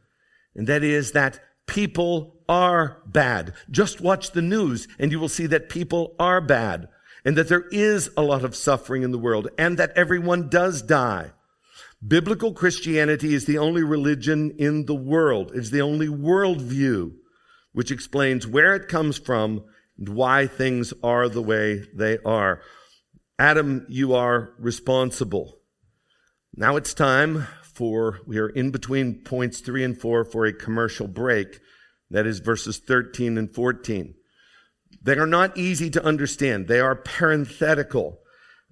[0.55, 3.53] and that is that people are bad.
[3.69, 6.87] Just watch the news and you will see that people are bad
[7.23, 10.81] and that there is a lot of suffering in the world and that everyone does
[10.81, 11.31] die.
[12.05, 15.51] Biblical Christianity is the only religion in the world.
[15.55, 17.13] It's the only worldview
[17.73, 19.63] which explains where it comes from
[19.97, 22.61] and why things are the way they are.
[23.39, 25.57] Adam, you are responsible.
[26.55, 31.07] Now it's time for, we are in between points three and four for a commercial
[31.07, 31.59] break.
[32.09, 34.15] That is verses 13 and 14.
[35.01, 36.67] They are not easy to understand.
[36.67, 38.19] They are parenthetical.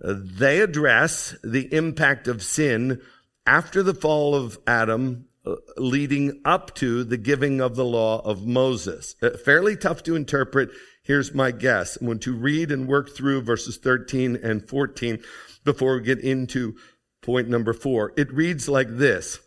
[0.04, 3.02] Uh, they address the impact of sin
[3.46, 8.46] after the fall of Adam, uh, leading up to the giving of the law of
[8.46, 9.16] Moses.
[9.22, 10.70] Uh, fairly tough to interpret.
[11.04, 11.98] Here's my guess.
[11.98, 15.22] I'm going to read and work through verses 13 and 14
[15.64, 16.76] before we get into
[17.24, 18.14] Point number four.
[18.18, 19.40] It reads like this.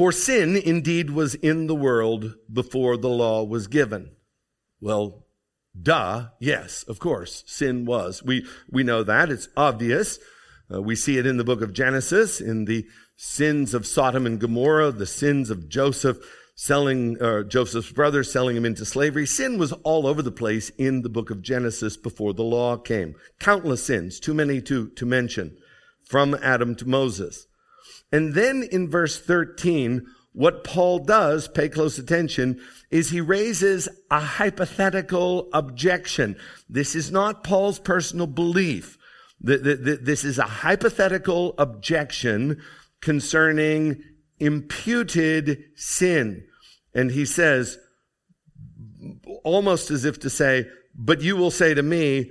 [0.00, 4.12] For sin indeed was in the world before the law was given.
[4.80, 5.26] Well,
[5.78, 6.28] duh.
[6.40, 8.22] Yes, of course, sin was.
[8.22, 9.28] We, we know that.
[9.28, 10.18] It's obvious.
[10.72, 14.40] Uh, we see it in the book of Genesis, in the sins of Sodom and
[14.40, 16.16] Gomorrah, the sins of Joseph,
[16.54, 19.26] selling uh, Joseph's brother, selling him into slavery.
[19.26, 23.16] Sin was all over the place in the book of Genesis before the law came.
[23.38, 25.58] Countless sins, too many to, to mention,
[26.06, 27.48] from Adam to Moses.
[28.12, 34.20] And then in verse 13, what Paul does, pay close attention, is he raises a
[34.20, 36.36] hypothetical objection.
[36.68, 38.96] This is not Paul's personal belief.
[39.40, 42.62] This is a hypothetical objection
[43.00, 44.02] concerning
[44.38, 46.44] imputed sin.
[46.94, 47.78] And he says,
[49.44, 52.30] almost as if to say, but you will say to me,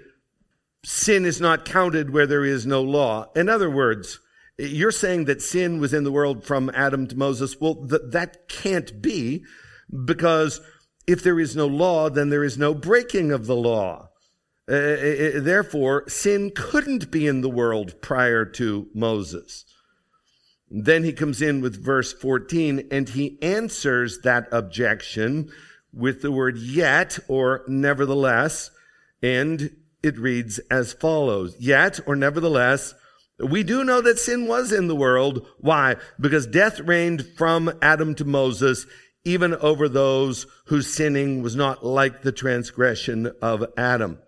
[0.86, 3.28] sin is not counted where there is no law.
[3.36, 4.20] In other words,
[4.60, 7.60] you're saying that sin was in the world from Adam to Moses.
[7.60, 9.46] Well, th- that can't be
[10.06, 10.60] because
[11.08, 14.10] if there is no law, then there is no breaking of the law.
[14.70, 19.66] Uh, uh, uh therefore, sin couldn't be in the world prior to Moses.
[20.70, 25.50] Then he comes in with verse 14 and he answers that objection
[25.92, 28.70] with the word yet or nevertheless.
[29.24, 31.56] And it reads as follows.
[31.60, 32.94] Yet or nevertheless,
[33.40, 35.46] we do know that sin was in the world.
[35.60, 35.96] Why?
[36.20, 38.86] Because death reigned from Adam to Moses,
[39.24, 44.20] even over those whose sinning was not like the transgression of Adam.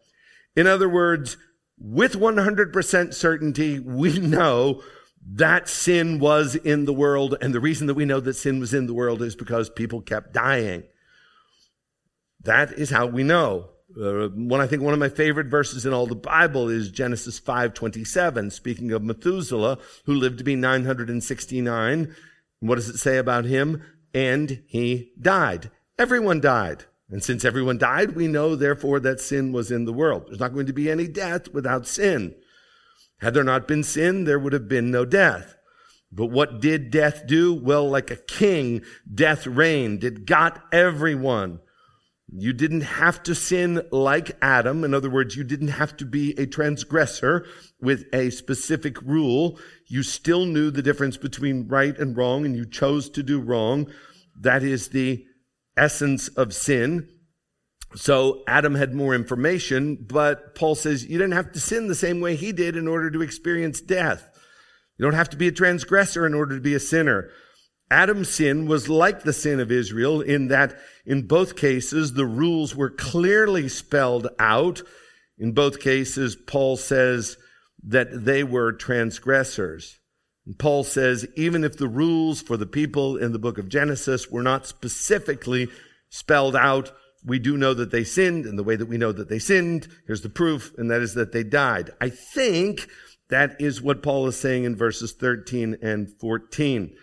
[0.56, 1.38] In other words,
[1.78, 4.84] with 100% certainty, we know
[5.26, 7.36] that sin was in the world.
[7.42, 10.02] And the reason that we know that sin was in the world is because people
[10.02, 10.84] kept dying.
[12.44, 13.71] That is how we know.
[14.00, 17.40] Uh, one, I think one of my favorite verses in all the Bible is Genesis
[17.40, 22.16] 5:27, speaking of Methuselah, who lived to be 969.
[22.60, 23.82] What does it say about him?
[24.14, 25.72] And he died.
[25.98, 26.86] Everyone died.
[27.10, 30.28] And since everyone died, we know therefore that sin was in the world.
[30.28, 32.36] There's not going to be any death without sin.
[33.20, 35.56] Had there not been sin, there would have been no death.
[36.12, 37.54] But what did death do?
[37.54, 38.82] Well, like a king,
[39.14, 40.04] death reigned.
[40.04, 41.60] It got everyone.
[42.34, 44.86] You didn't have to sin like Adam.
[44.86, 47.46] In other words, you didn't have to be a transgressor
[47.82, 49.60] with a specific rule.
[49.88, 53.92] You still knew the difference between right and wrong and you chose to do wrong.
[54.40, 55.26] That is the
[55.76, 57.10] essence of sin.
[57.96, 62.22] So Adam had more information, but Paul says you didn't have to sin the same
[62.22, 64.30] way he did in order to experience death.
[64.98, 67.30] You don't have to be a transgressor in order to be a sinner.
[67.92, 72.74] Adam's sin was like the sin of Israel in that in both cases the rules
[72.74, 74.82] were clearly spelled out.
[75.38, 77.36] In both cases, Paul says
[77.84, 80.00] that they were transgressors.
[80.46, 84.32] And Paul says even if the rules for the people in the book of Genesis
[84.32, 85.68] were not specifically
[86.10, 86.92] spelled out,
[87.26, 89.88] we do know that they sinned, and the way that we know that they sinned,
[90.08, 91.92] here's the proof, and that is that they died.
[92.00, 92.88] I think
[93.30, 96.96] that is what Paul is saying in verses 13 and 14.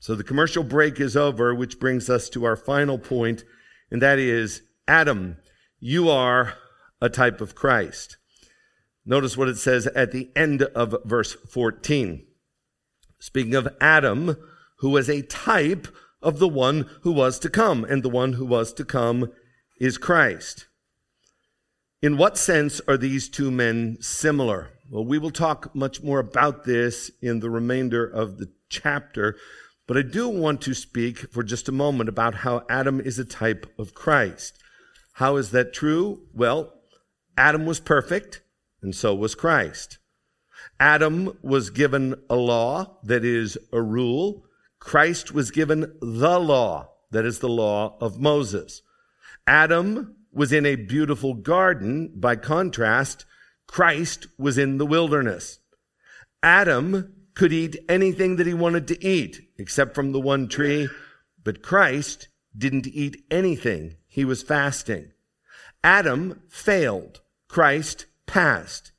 [0.00, 3.44] So the commercial break is over, which brings us to our final point,
[3.90, 5.36] and that is Adam,
[5.78, 6.54] you are
[7.02, 8.16] a type of Christ.
[9.04, 12.26] Notice what it says at the end of verse 14.
[13.18, 14.36] Speaking of Adam,
[14.78, 15.86] who was a type
[16.22, 19.30] of the one who was to come, and the one who was to come
[19.78, 20.66] is Christ.
[22.00, 24.70] In what sense are these two men similar?
[24.90, 29.36] Well, we will talk much more about this in the remainder of the chapter,
[29.90, 33.24] but I do want to speak for just a moment about how Adam is a
[33.24, 34.56] type of Christ.
[35.14, 36.28] How is that true?
[36.32, 36.72] Well,
[37.36, 38.40] Adam was perfect,
[38.82, 39.98] and so was Christ.
[40.78, 44.44] Adam was given a law, that is, a rule.
[44.78, 48.82] Christ was given the law, that is, the law of Moses.
[49.44, 52.12] Adam was in a beautiful garden.
[52.14, 53.24] By contrast,
[53.66, 55.58] Christ was in the wilderness.
[56.44, 60.88] Adam could eat anything that he wanted to eat, except from the one tree,
[61.44, 63.96] but Christ didn't eat anything.
[64.08, 65.12] He was fasting.
[65.84, 67.20] Adam failed.
[67.46, 68.92] Christ passed.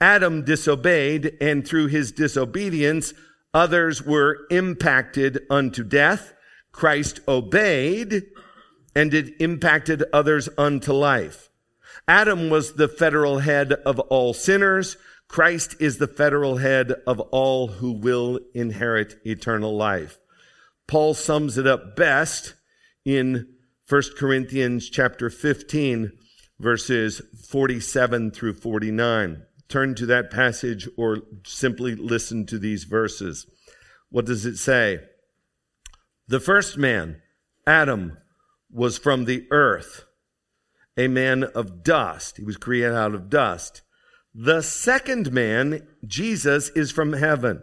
[0.00, 3.14] Adam disobeyed, and through his disobedience,
[3.52, 6.34] others were impacted unto death.
[6.72, 8.22] Christ obeyed,
[8.94, 11.50] and it impacted others unto life.
[12.06, 14.96] Adam was the federal head of all sinners.
[15.28, 20.18] Christ is the federal head of all who will inherit eternal life.
[20.86, 22.54] Paul sums it up best
[23.04, 23.48] in
[23.88, 26.12] 1 Corinthians chapter 15
[26.58, 29.42] verses 47 through 49.
[29.68, 33.46] Turn to that passage or simply listen to these verses.
[34.10, 35.00] What does it say?
[36.28, 37.20] The first man,
[37.66, 38.18] Adam,
[38.70, 40.04] was from the earth,
[40.96, 42.36] a man of dust.
[42.36, 43.82] He was created out of dust.
[44.38, 47.62] The second man, Jesus, is from heaven.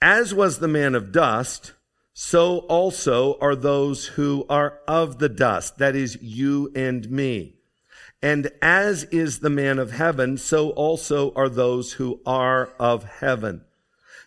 [0.00, 1.74] As was the man of dust,
[2.12, 5.78] so also are those who are of the dust.
[5.78, 7.58] That is you and me.
[8.20, 13.64] And as is the man of heaven, so also are those who are of heaven.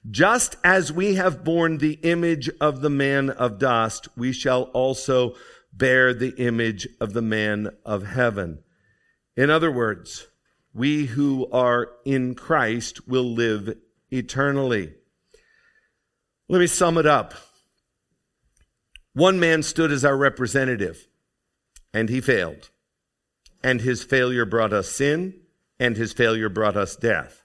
[0.10, 5.36] Just as we have borne the image of the man of dust, we shall also
[5.74, 8.60] bear the image of the man of heaven.
[9.36, 10.28] In other words,
[10.76, 13.78] we who are in Christ will live
[14.12, 14.94] eternally.
[16.50, 17.34] Let me sum it up.
[19.14, 21.08] One man stood as our representative,
[21.94, 22.70] and he failed.
[23.66, 25.34] and his failure brought us sin,
[25.80, 27.42] and his failure brought us death.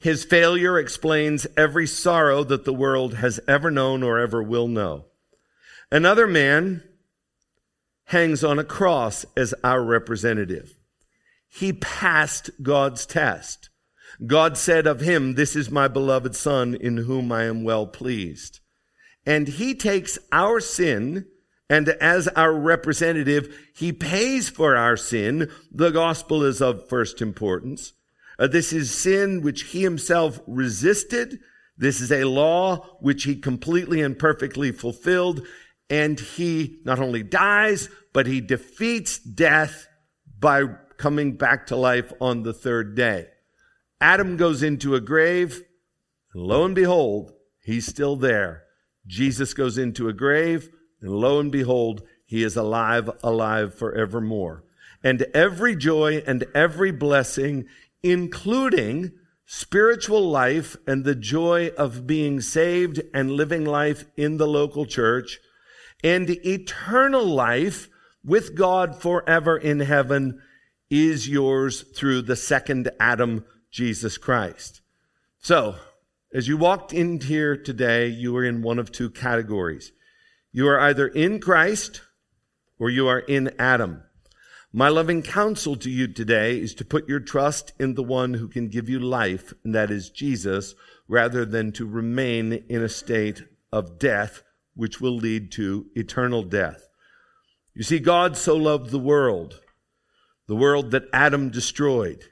[0.00, 5.04] His failure explains every sorrow that the world has ever known or ever will know.
[5.90, 6.82] Another man
[8.06, 10.75] hangs on a cross as our representative.
[11.56, 13.70] He passed God's test.
[14.26, 18.60] God said of him, This is my beloved Son in whom I am well pleased.
[19.24, 21.24] And he takes our sin,
[21.70, 25.50] and as our representative, he pays for our sin.
[25.72, 27.94] The gospel is of first importance.
[28.38, 31.38] Uh, this is sin which he himself resisted.
[31.78, 35.40] This is a law which he completely and perfectly fulfilled.
[35.88, 39.86] And he not only dies, but he defeats death
[40.38, 40.64] by
[40.96, 43.28] coming back to life on the third day.
[44.00, 45.62] Adam goes into a grave,
[46.32, 47.32] and lo and behold,
[47.62, 48.64] he's still there.
[49.06, 50.68] Jesus goes into a grave,
[51.00, 54.64] and lo and behold, he is alive, alive forevermore.
[55.02, 57.66] And every joy and every blessing,
[58.02, 59.12] including
[59.46, 65.38] spiritual life and the joy of being saved and living life in the local church,
[66.02, 67.88] and eternal life
[68.24, 70.42] with God forever in heaven
[70.90, 74.80] is yours through the second Adam, Jesus Christ.
[75.38, 75.76] So,
[76.32, 79.92] as you walked in here today, you were in one of two categories.
[80.52, 82.02] You are either in Christ
[82.78, 84.02] or you are in Adam.
[84.72, 88.48] My loving counsel to you today is to put your trust in the one who
[88.48, 90.74] can give you life, and that is Jesus,
[91.08, 94.42] rather than to remain in a state of death,
[94.74, 96.88] which will lead to eternal death.
[97.74, 99.60] You see, God so loved the world
[100.46, 102.24] the world that Adam destroyed.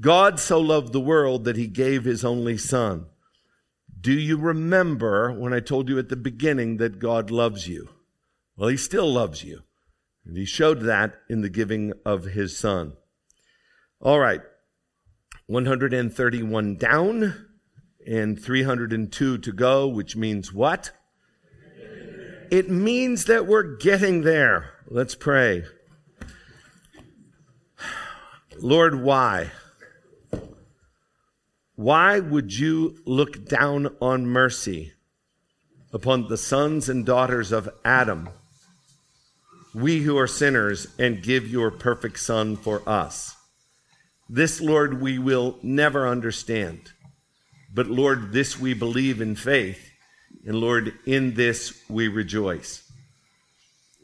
[0.00, 3.06] God so loved the world that he gave his only son.
[4.00, 7.88] Do you remember when I told you at the beginning that God loves you?
[8.56, 9.62] Well, he still loves you.
[10.24, 12.94] And he showed that in the giving of his son.
[14.00, 14.40] All right.
[15.46, 17.48] 131 down
[18.06, 20.90] and 302 to go, which means what?
[22.50, 24.74] It means that we're getting there.
[24.86, 25.64] Let's pray.
[28.60, 29.50] Lord, why?
[31.74, 34.92] Why would you look down on mercy
[35.92, 38.28] upon the sons and daughters of Adam,
[39.74, 43.34] we who are sinners, and give your perfect Son for us?
[44.28, 46.92] This, Lord, we will never understand.
[47.74, 49.90] But, Lord, this we believe in faith.
[50.46, 52.90] And, Lord, in this we rejoice.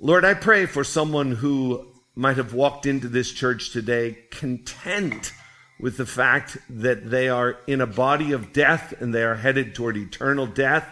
[0.00, 1.87] Lord, I pray for someone who
[2.18, 5.32] might have walked into this church today content
[5.78, 9.72] with the fact that they are in a body of death and they are headed
[9.72, 10.84] toward eternal death.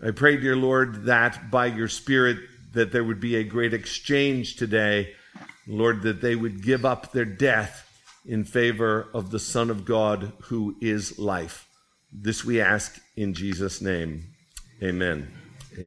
[0.00, 2.38] I pray, dear Lord, that by your Spirit,
[2.72, 5.16] that there would be a great exchange today.
[5.66, 7.90] Lord, that they would give up their death
[8.24, 11.66] in favor of the Son of God who is life.
[12.12, 14.28] This we ask in Jesus' name.
[14.80, 15.43] Amen.